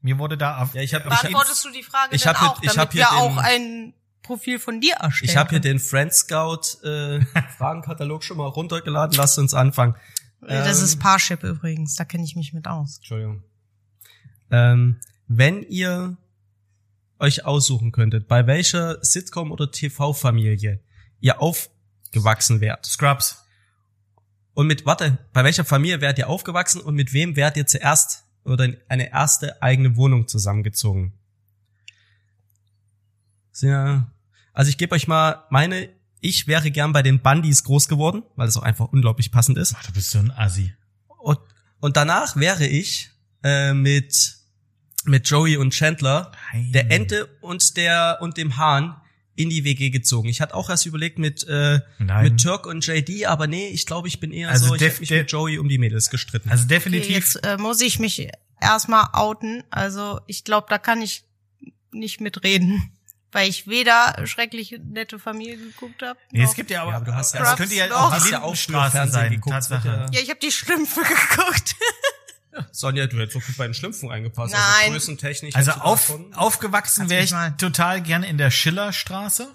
[0.00, 2.34] Mir wurde da auf, Ja, ich habe ich hab, Beantwortest du die Frage ich dann
[2.34, 5.30] hab hier- auch, ich damit hab hier wir den- auch ein Profil von dir erstellen
[5.30, 7.20] Ich habe hier den Friend Scout äh,
[7.58, 9.16] Fragenkatalog schon mal runtergeladen.
[9.16, 9.94] Lasst uns anfangen.
[10.40, 12.96] Das Ähm, ist Parship übrigens, da kenne ich mich mit aus.
[12.98, 13.42] Entschuldigung.
[14.50, 14.98] Ähm,
[15.28, 16.16] wenn ihr
[17.18, 20.80] euch aussuchen könntet, bei welcher Sitcom oder TV-Familie
[21.20, 23.44] ihr aufgewachsen wärt Scrubs.
[24.54, 28.24] und mit, warte, bei welcher Familie wärt ihr aufgewachsen und mit wem wärt ihr zuerst
[28.44, 31.12] oder in eine erste eigene Wohnung zusammengezogen?
[33.52, 34.10] Sind ja,
[34.52, 35.88] also ich gebe euch mal meine,
[36.20, 39.74] ich wäre gern bei den Bundys groß geworden, weil das auch einfach unglaublich passend ist.
[39.76, 40.72] Ach, du bist so ein Assi.
[41.18, 41.38] Und,
[41.80, 43.10] und danach wäre ich
[43.42, 44.36] äh, mit
[45.04, 49.00] mit Joey und Chandler, der Ente und der und dem Hahn
[49.34, 50.28] in die WG gezogen.
[50.28, 52.22] Ich hatte auch erst überlegt mit äh, Nein.
[52.24, 54.92] mit Türk und JD, aber nee, ich glaube, ich bin eher Also so, ich def-
[54.94, 56.50] hab mich mit Joey um die Mädels gestritten.
[56.50, 57.10] Also Okay, definitiv.
[57.10, 58.28] jetzt äh, muss ich mich
[58.60, 59.64] erstmal outen.
[59.70, 61.24] Also ich glaube, da kann ich
[61.90, 62.92] nicht mitreden.
[63.32, 66.18] Weil ich weder schreckliche nette Familie geguckt habe.
[66.30, 68.56] nee, es gibt ja aber, Ja, aber du hast ja- das könnte ja Scrubs auch
[68.56, 70.06] die ja Fernsehen sein, geguckt, Tatsache.
[70.12, 71.74] ja- ich habe die Schlümpfe geguckt.
[72.70, 74.52] Sonja, du hättest so gut bei den Schlümpfen reingepasst.
[74.52, 74.62] Nein.
[74.80, 75.56] Also größentechnisch.
[75.56, 79.48] Also du auf, aufgewachsen wäre ich mal- total gerne in der Schillerstraße.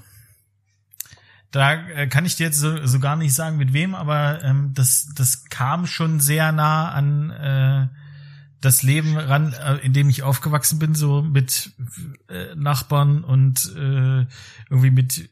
[1.52, 4.72] Da äh, kann ich dir jetzt so, so gar nicht sagen, mit wem, aber ähm,
[4.74, 7.88] das, das kam schon sehr nah an äh,
[8.62, 11.72] das Leben ran, äh, in dem ich aufgewachsen bin, so mit
[12.30, 14.26] äh, Nachbarn und äh,
[14.70, 15.30] irgendwie mit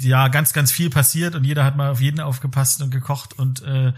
[0.00, 3.62] ja ganz, ganz viel passiert und jeder hat mal auf jeden aufgepasst und gekocht und
[3.62, 3.92] äh,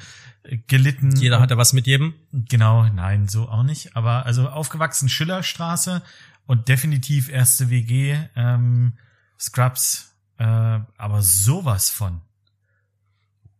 [0.66, 1.14] gelitten.
[1.16, 2.14] Jeder hatte was mit jedem.
[2.32, 3.96] Genau, nein, so auch nicht.
[3.96, 6.02] Aber also aufgewachsen Schillerstraße
[6.46, 8.94] und definitiv erste WG, ähm,
[9.38, 12.20] Scrubs, äh, aber sowas von.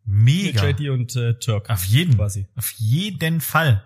[0.04, 0.66] Mega.
[0.66, 1.68] JD und äh, Türk.
[1.68, 2.46] Auf jeden, quasi.
[2.56, 3.84] auf jeden Fall.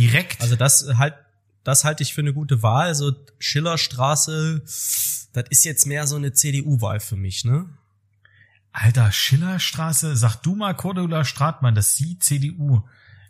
[0.00, 0.40] Direkt.
[0.40, 1.14] Also das halt,
[1.62, 2.86] das halte ich für eine gute Wahl.
[2.86, 7.68] Also Schillerstraße, das ist jetzt mehr so eine CDU-Wahl für mich, ne?
[8.72, 12.82] Alter, Schillerstraße, sag du mal Cordula Stratmann, dass sie CDU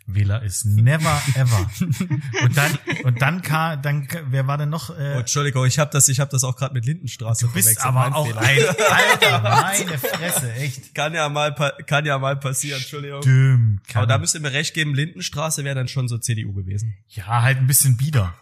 [0.07, 0.65] Wähler ist.
[0.65, 1.69] Never ever.
[2.43, 4.89] und dann, und dann kam, dann, wer war denn noch?
[4.89, 7.67] Oh, Äh, Entschuldigung, ich habe das, ich habe das auch gerade mit Lindenstraße du bist
[7.67, 7.85] verwechselt.
[7.87, 8.41] aber Mein auch Fehler.
[8.41, 8.59] ein,
[9.21, 10.93] Alter, meine Fresse, echt.
[10.95, 11.53] kann ja mal,
[11.85, 12.79] kann ja mal passieren.
[12.81, 13.21] Entschuldigung.
[13.21, 13.81] Stimmt.
[13.93, 16.97] Aber da kann- müsst ihr mir recht geben, Lindenstraße wäre dann schon so CDU gewesen.
[17.09, 18.33] Ja, halt ein bisschen bieder.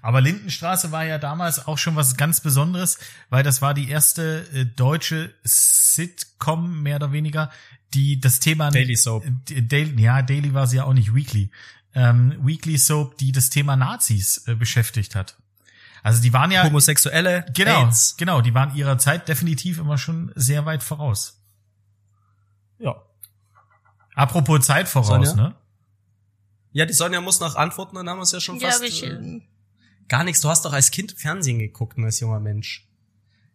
[0.00, 2.98] Aber Lindenstraße war ja damals auch schon was ganz Besonderes,
[3.30, 7.50] weil das war die erste äh, deutsche Sitcom, mehr oder weniger,
[7.94, 9.24] die das Thema Daily Soap.
[9.50, 11.50] Äh, Daily, ja, Daily war sie ja auch nicht Weekly.
[11.94, 15.36] Ähm, Weekly Soap, die das Thema Nazis äh, beschäftigt hat.
[16.02, 18.16] Also die waren ja Homosexuelle, genau, AIDS.
[18.18, 21.40] genau, die waren ihrer Zeit definitiv immer schon sehr weit voraus.
[22.78, 22.96] Ja.
[24.14, 25.34] Apropos Zeit voraus, Sonja?
[25.34, 25.54] ne?
[26.72, 28.82] Ja, die Sonja muss noch antworten, dann haben wir es ja schon Ja, fast.
[28.82, 29.42] ich, äh, äh,
[30.08, 30.40] gar nichts.
[30.42, 32.86] Du hast doch als Kind Fernsehen geguckt, ne, als junger Mensch.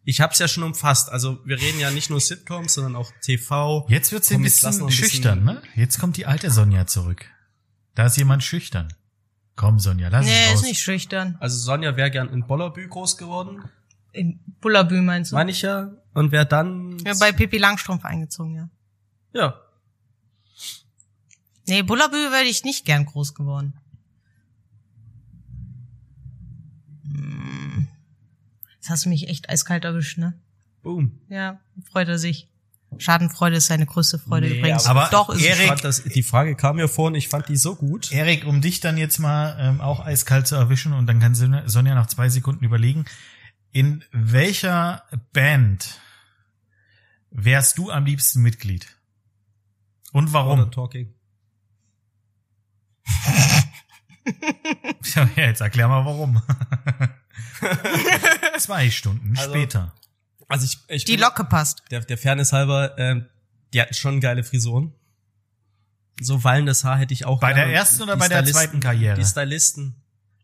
[0.06, 1.10] Ich hab's ja schon umfasst.
[1.10, 3.86] Also wir reden ja nicht nur Sitcoms, sondern auch TV.
[3.90, 5.62] Jetzt wird sie ein bisschen ein bisschen- schüchtern, ne?
[5.76, 7.26] Jetzt kommt die alte Sonja zurück.
[7.96, 8.94] Da ist jemand schüchtern.
[9.56, 10.60] Komm, Sonja, lass nee, es raus.
[10.62, 11.36] ist nicht schüchtern.
[11.40, 13.64] Also Sonja wäre gern in Bollerbü groß geworden,
[14.14, 15.36] In Bullabü meinst du?
[15.36, 15.92] meine ich ja.
[16.14, 18.70] Und wäre dann ja, bei Pippi Langstrumpf eingezogen, ja.
[19.34, 19.62] ja.
[21.68, 23.74] Nee, Bullabü wäre ich nicht gern groß geworden.
[28.80, 30.40] Jetzt hast du mich echt eiskalt erwischt, ne?
[30.82, 31.20] Boom.
[31.30, 31.60] Ja,
[31.92, 32.48] freut er sich.
[32.98, 34.88] Schadenfreude ist seine größte Freude Nee, übrigens.
[34.88, 37.48] aber Doch, ist Erik- Ich fand das, die Frage kam mir vor und ich fand
[37.48, 38.12] die so gut.
[38.12, 41.68] Erik, um dich dann jetzt mal ähm, auch eiskalt zu erwischen und dann kann Sonja
[41.70, 43.06] Sonja nach zwei Sekunden überlegen,
[43.72, 45.04] in welcher
[45.34, 46.00] Band
[47.30, 48.88] wärst du am liebsten Mitglied?
[50.12, 50.58] Und warum?
[50.58, 51.14] Modern Talking.
[55.16, 56.42] Ja, jetzt erklär mal warum.
[58.58, 59.94] Zwei Stunden Also, später.
[60.48, 61.84] Also ich, ich Die bin- Locke passt.
[61.92, 63.26] der, der Fairness halber, ähm,
[63.74, 64.94] die hatten schon geile Frisuren.
[66.22, 67.40] So wallendes Haar hätte ich auch.
[67.40, 67.68] Bei gerne.
[67.72, 69.16] der ersten oder Die bei der Stylisten- zweiten Karriere?
[69.16, 69.96] Die Stylisten.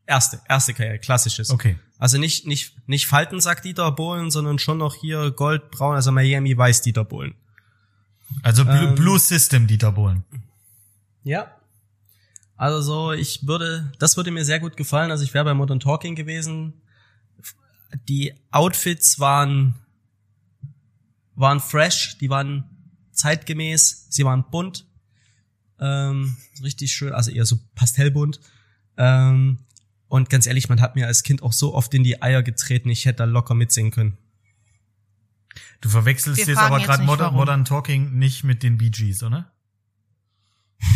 [0.08, 1.50] Erste, erste Karriere, klassisches.
[1.50, 1.78] Okay.
[1.98, 6.82] Also nicht, nicht, nicht Faltensack Dieter Bohlen, sondern schon noch hier goldbraun, also Miami Weiß
[6.82, 7.34] Dieter Bohlen.
[8.44, 10.24] Also Blue, Ähm, Blue System, Dieter Bohlen.
[11.24, 11.52] Ja.
[12.58, 15.10] Also so, ich würde, das würde mir sehr gut gefallen.
[15.12, 16.74] Also ich wäre bei Modern Talking gewesen.
[18.08, 19.76] Die Outfits waren,
[21.36, 22.70] waren fresh, die waren
[23.12, 24.86] zeitgemäß, sie waren bunt,
[25.80, 28.40] ähm, richtig schön, also eher so pastellbunt.
[28.98, 29.60] Ähm,
[30.08, 32.90] und ganz ehrlich, man hat mir als Kind auch so oft in die Eier getreten,
[32.90, 34.18] ich hätte da locker mitsingen können.
[35.82, 37.34] Du verwechselst Wir jetzt aber gerade Modern.
[37.34, 39.52] Modern Talking nicht mit den Bee Gees, oder?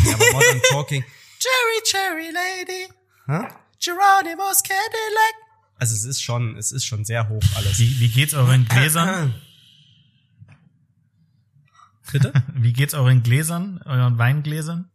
[0.04, 1.04] Ja, aber Modern Talking.
[1.38, 2.92] Cherry, Cherry Lady,
[3.26, 3.48] Hä?
[3.78, 5.49] Geronimo's Cadillac.
[5.80, 7.78] Also es ist schon, es ist schon sehr hoch alles.
[7.78, 9.34] Wie, wie geht's euren Gläsern?
[12.12, 12.34] Bitte?
[12.52, 14.90] Wie geht's euren Gläsern, euren Weingläsern?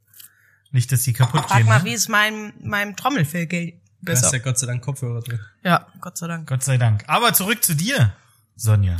[0.69, 1.65] Nicht, dass die kaputt Frag gehen.
[1.65, 1.85] mal, ne?
[1.85, 3.81] wie es meinem, meinem Trommelfell geht.
[4.03, 4.37] Du hast Besser.
[4.37, 5.39] ja Gott sei Dank Kopfhörer drin.
[5.63, 6.47] Ja, Gott sei Dank.
[6.47, 7.03] Gott sei Dank.
[7.07, 8.13] Aber zurück zu dir,
[8.55, 8.97] Sonja.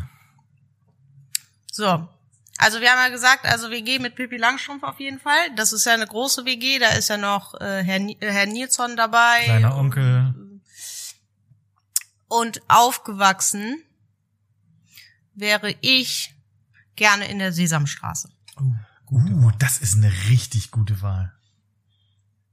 [1.72, 2.10] So.
[2.58, 5.54] Also wir haben ja gesagt, also WG mit Pippi Langstrumpf auf jeden Fall.
[5.56, 8.96] Das ist ja eine große WG, da ist ja noch äh, Herr, äh, Herr Nilsson
[8.96, 9.44] dabei.
[9.44, 10.34] Kleiner Onkel.
[12.36, 13.82] Und aufgewachsen
[15.36, 16.36] wäre ich
[16.98, 18.30] gerne in der Sesamstraße.
[19.10, 21.34] Uh, das ist eine richtig gute Wahl.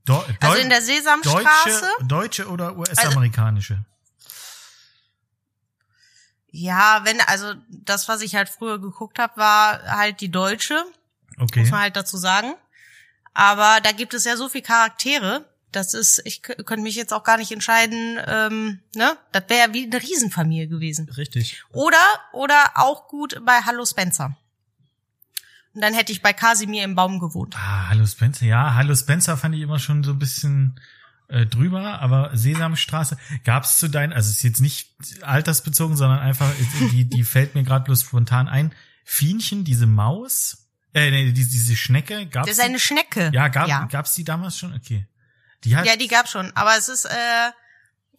[0.04, 1.80] Do Also in der Sesamstraße.
[1.98, 3.84] Deutsche, Deutsche oder US-amerikanische?
[6.52, 10.84] Ja, wenn, also das, was ich halt früher geguckt habe, war halt die deutsche,
[11.38, 11.60] okay.
[11.60, 12.54] muss man halt dazu sagen.
[13.34, 17.24] Aber da gibt es ja so viele Charaktere, das ist, ich könnte mich jetzt auch
[17.24, 19.16] gar nicht entscheiden, ähm, ne?
[19.32, 21.08] Das wäre ja wie eine Riesenfamilie gewesen.
[21.08, 21.64] Richtig.
[21.72, 24.36] Oder, oder auch gut bei Hallo Spencer.
[25.74, 27.56] Und dann hätte ich bei Casimir im Baum gewohnt.
[27.56, 28.44] Ah, Hallo Spencer.
[28.44, 30.78] Ja, Hallo Spencer fand ich immer schon so ein bisschen
[31.28, 34.90] äh, drüber, aber Sesamstraße gab's zu deinen, also es ist jetzt nicht
[35.22, 36.50] altersbezogen, sondern einfach,
[36.92, 38.74] die, die fällt mir gerade bloß spontan ein.
[39.04, 43.30] Fienchen, diese Maus, äh, nee, diese, diese Schnecke, gab's Das ist eine Schnecke.
[43.32, 43.86] Ja, gab, ja.
[43.86, 44.74] gab's die damals schon?
[44.74, 45.06] Okay.
[45.64, 46.50] Die hat, Ja, die gab's schon.
[46.56, 47.50] Aber es ist, äh,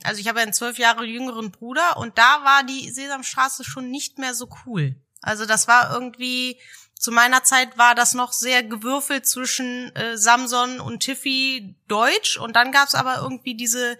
[0.04, 3.90] also ich habe ja einen zwölf Jahre jüngeren Bruder und da war die Sesamstraße schon
[3.92, 4.96] nicht mehr so cool.
[5.22, 6.58] Also das war irgendwie,
[7.00, 12.56] zu meiner Zeit war das noch sehr gewürfelt zwischen äh, Samson und Tiffy Deutsch und
[12.56, 13.98] dann gab's aber irgendwie diese,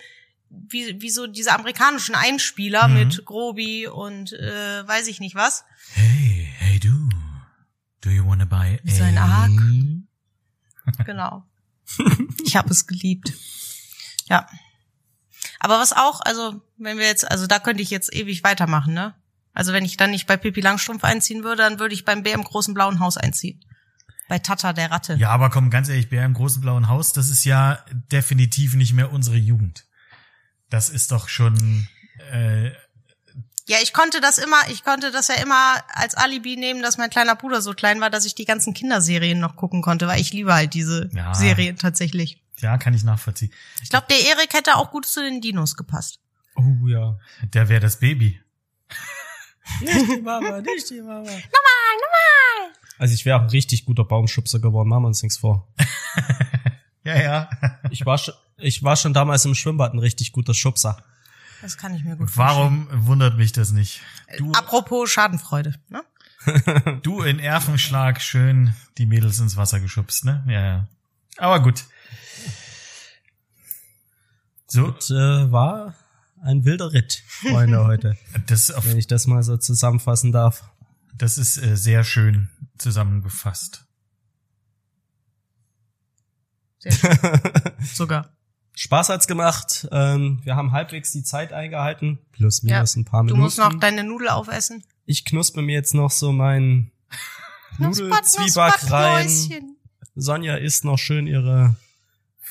[0.50, 2.94] wie, wie so diese amerikanischen Einspieler Mhm.
[2.94, 5.64] mit Grobi und äh, weiß ich nicht was.
[5.94, 7.10] hey, hey du,
[8.02, 9.52] do you wanna buy Wie so ein a- Ark.
[11.06, 11.44] Genau.
[12.46, 13.34] ich habe es geliebt.
[14.28, 14.48] Ja.
[15.60, 19.16] Aber was auch, also wenn wir jetzt, also da könnte ich jetzt ewig weitermachen, ne?
[19.54, 22.34] Also wenn ich dann nicht bei Pippi Langstrumpf einziehen würde, dann würde ich beim Bär
[22.34, 23.64] im großen blauen Haus einziehen.
[24.28, 25.16] Bei Tata der Ratte.
[25.16, 28.94] Ja, aber komm, ganz ehrlich, Bär im großen blauen Haus, das ist ja definitiv nicht
[28.94, 29.86] mehr unsere Jugend.
[30.70, 31.88] Das ist doch schon,
[32.32, 32.72] äh,
[33.68, 37.10] Ja, ich konnte das immer, ich konnte das ja immer als Alibi nehmen, dass mein
[37.10, 40.34] kleiner Bruder so klein war, dass ich die ganzen Kinderserien noch gucken konnte, weil ich
[40.34, 41.34] liebe halt diese Ja.
[41.34, 42.42] Serien tatsächlich.
[42.58, 43.54] ja, kann ich nachvollziehen.
[43.82, 46.20] Ich glaube, der Erik hätte auch gut zu den Dinos gepasst.
[46.56, 47.18] Oh ja.
[47.42, 48.40] Der wäre das Baby.
[49.80, 51.22] Nicht die Mama, nicht die Mama.
[51.24, 51.40] Nochmal,
[52.02, 52.74] nochmal.
[53.00, 55.68] Also ich wäre auch ein richtig guter Baumschubser geworden, machen wir uns nichts vor.
[57.06, 57.50] Ja, ja.
[57.90, 61.04] Ich war schon, ich war schon damals im Schwimmbad ein richtig guter Schubser.
[61.64, 62.88] Das kann ich mir gut vorstellen.
[62.90, 64.02] Warum wundert mich das nicht?
[64.38, 66.04] Du, Apropos Schadenfreude, ne?
[67.04, 70.44] du in Erfenschlag schön die Mädels ins Wasser geschubst, ne?
[70.46, 70.88] Ja, ja.
[71.38, 71.86] Aber gut.
[74.68, 75.96] So, Und, äh, war
[76.42, 78.18] ein wilder Ritt, Freunde, heute.
[78.48, 80.70] das, auf, wenn ich das mal so zusammenfassen darf.
[81.16, 83.86] das ist äh, sehr schön zusammengefasst.
[86.80, 87.20] Sehr schön.
[87.86, 88.36] Sogar.
[88.76, 89.88] Spaß hat's gemacht.
[89.92, 92.20] Ähm, wir haben halbwegs die Zeit eingehalten.
[92.32, 93.42] Plus minus ein paar Du Minuten.
[93.42, 94.84] musst noch deine Nudel aufessen.
[95.06, 96.92] ich knusper mir jetzt noch so mein
[97.78, 99.30] Nudelzwieback rein.
[100.16, 101.76] Sonja isst noch schön ihre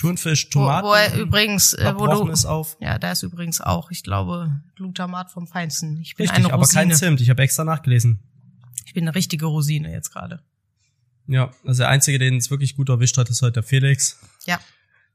[0.00, 0.86] Thunfisch, Wo, Tomaten.
[0.88, 2.76] wo er übrigens, äh, wo du, Erbrochenes auf.
[2.80, 6.00] ja, da ist übrigens auch, ich glaube, Glutamat vom Feinsten.
[6.00, 6.90] Ich bin Richtig, eine aber kein.
[6.92, 7.20] Zimt.
[7.20, 8.18] Ich habe extra nachgelesen.
[8.84, 10.42] Ich bin eine richtige Rosine jetzt gerade.
[11.28, 14.18] Ja, also der Einzige, den es wirklich gut erwischt hat, ist heute der Felix.
[14.44, 14.58] Ja.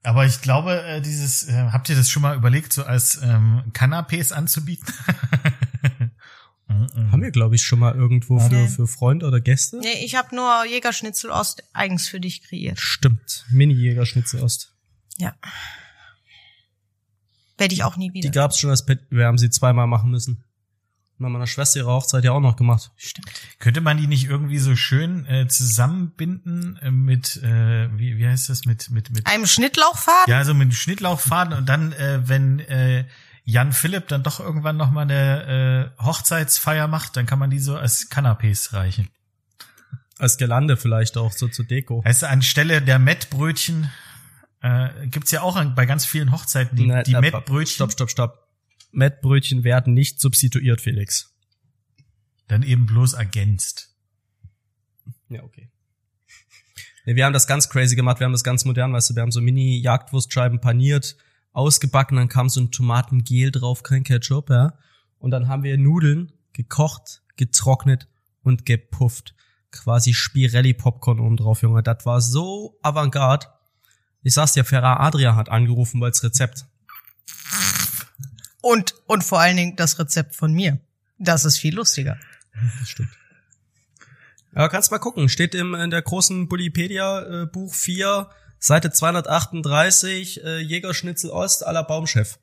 [0.04, 3.64] Aber ich glaube, äh, dieses, äh, habt ihr das schon mal überlegt, so als ähm,
[3.74, 4.94] Canapés anzubieten?
[6.70, 7.12] Mhm.
[7.14, 8.68] Haben wir, glaube ich, schon mal irgendwo für, Nee.
[8.68, 9.78] für Freunde oder Gäste?
[9.80, 12.78] Nee, ich habe nur Jägerschnitzel Ost eigens für dich kreiert.
[12.80, 13.46] Stimmt.
[13.50, 14.74] Mini-Jägerschnitzel Ost.
[15.18, 15.34] Ja.
[17.58, 18.30] Werde ich auch nie wieder.
[18.30, 19.00] Die gab's schon als Pet.
[19.10, 20.44] Wir haben sie zweimal machen müssen.
[21.20, 22.92] Bei meiner Schwester ihre Hochzeit ja auch noch gemacht.
[22.96, 23.28] Stimmt.
[23.58, 28.50] Könnte man die nicht irgendwie so schön äh, zusammenbinden äh, mit, äh, wie, wie heißt
[28.50, 30.32] das, mit, mit, mit, Einem Schnittlauchfaden?
[30.32, 33.06] ja, so mit Schnittlauchfaden und dann, äh, wenn äh,
[33.46, 37.60] Jan Philipp dann doch irgendwann noch mal eine äh, Hochzeitsfeier macht, dann kann man die
[37.60, 39.10] so als Canapés reichen.
[40.20, 42.04] Als Gelande vielleicht auch, so zur Deko.
[42.04, 43.90] Du, anstelle der Mettbrötchen
[44.62, 47.76] äh, gibt's ja auch an, bei ganz vielen Hochzeiten die, Nein, die äh, Mettbrötchen.
[47.76, 48.47] Stopp, stopp, stopp.
[48.92, 51.36] Mettbrötchen werden nicht substituiert, Felix.
[52.48, 53.96] Dann eben bloß ergänzt.
[55.30, 55.70] Ja, okay.
[57.06, 59.22] Nee, wir haben das ganz crazy gemacht, wir haben das ganz modern, weißt du, wir
[59.22, 61.16] haben so Mini-Jagdwurstscheiben paniert,
[61.54, 64.78] ausgebacken, dann kam so ein Tomatengel drauf, kein Ketchup, ja.
[65.18, 68.08] Und dann haben wir Nudeln gekocht, getrocknet
[68.44, 69.36] und gepufft.
[69.72, 71.82] Quasi Spirelli-Popcorn oben drauf, Junge.
[71.82, 73.48] Das war so avantgarde.
[74.22, 76.66] Ich sag's dir, Ferrar Adria hat angerufen, weil's Rezept.
[78.68, 80.78] Und, und vor allen Dingen das Rezept von mir.
[81.18, 82.20] Das ist viel lustiger.
[82.82, 83.10] Das stimmt.
[84.54, 85.30] Ja, kannst mal gucken.
[85.30, 91.82] Steht im, in der großen Bullipedia äh, Buch 4, Seite 238, äh, Jägerschnitzel Ost la
[91.82, 92.40] Baumchef.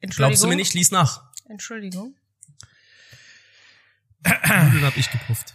[0.00, 0.16] Entschuldigung.
[0.16, 0.72] Glaubst du mir nicht?
[0.72, 1.30] Lies nach.
[1.46, 2.16] Entschuldigung.
[4.24, 5.52] Nudeln hab ich gepufft.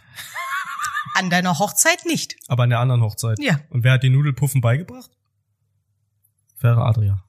[1.16, 2.36] An deiner Hochzeit nicht.
[2.48, 3.40] Aber an der anderen Hochzeit.
[3.40, 3.60] Ja.
[3.72, 5.10] Und wer hat die Nudelpuffen beigebracht?
[6.56, 7.24] Faire Adria.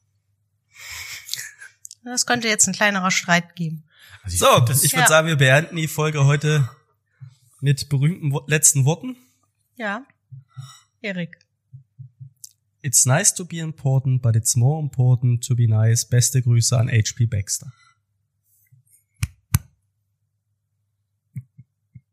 [2.04, 3.84] Das könnte jetzt ein kleinerer Streit geben.
[4.22, 5.08] Also ich So, das, ich würde Ja.
[5.08, 6.68] sagen, wir beenden die Folge heute
[7.60, 9.16] mit berühmten Wo letzten Worten.
[9.76, 10.04] Ja.
[11.02, 11.38] Erik.
[12.82, 16.06] It's nice to be important, but it's more important to be nice.
[16.06, 17.72] Beste Grüße an HP Baxter.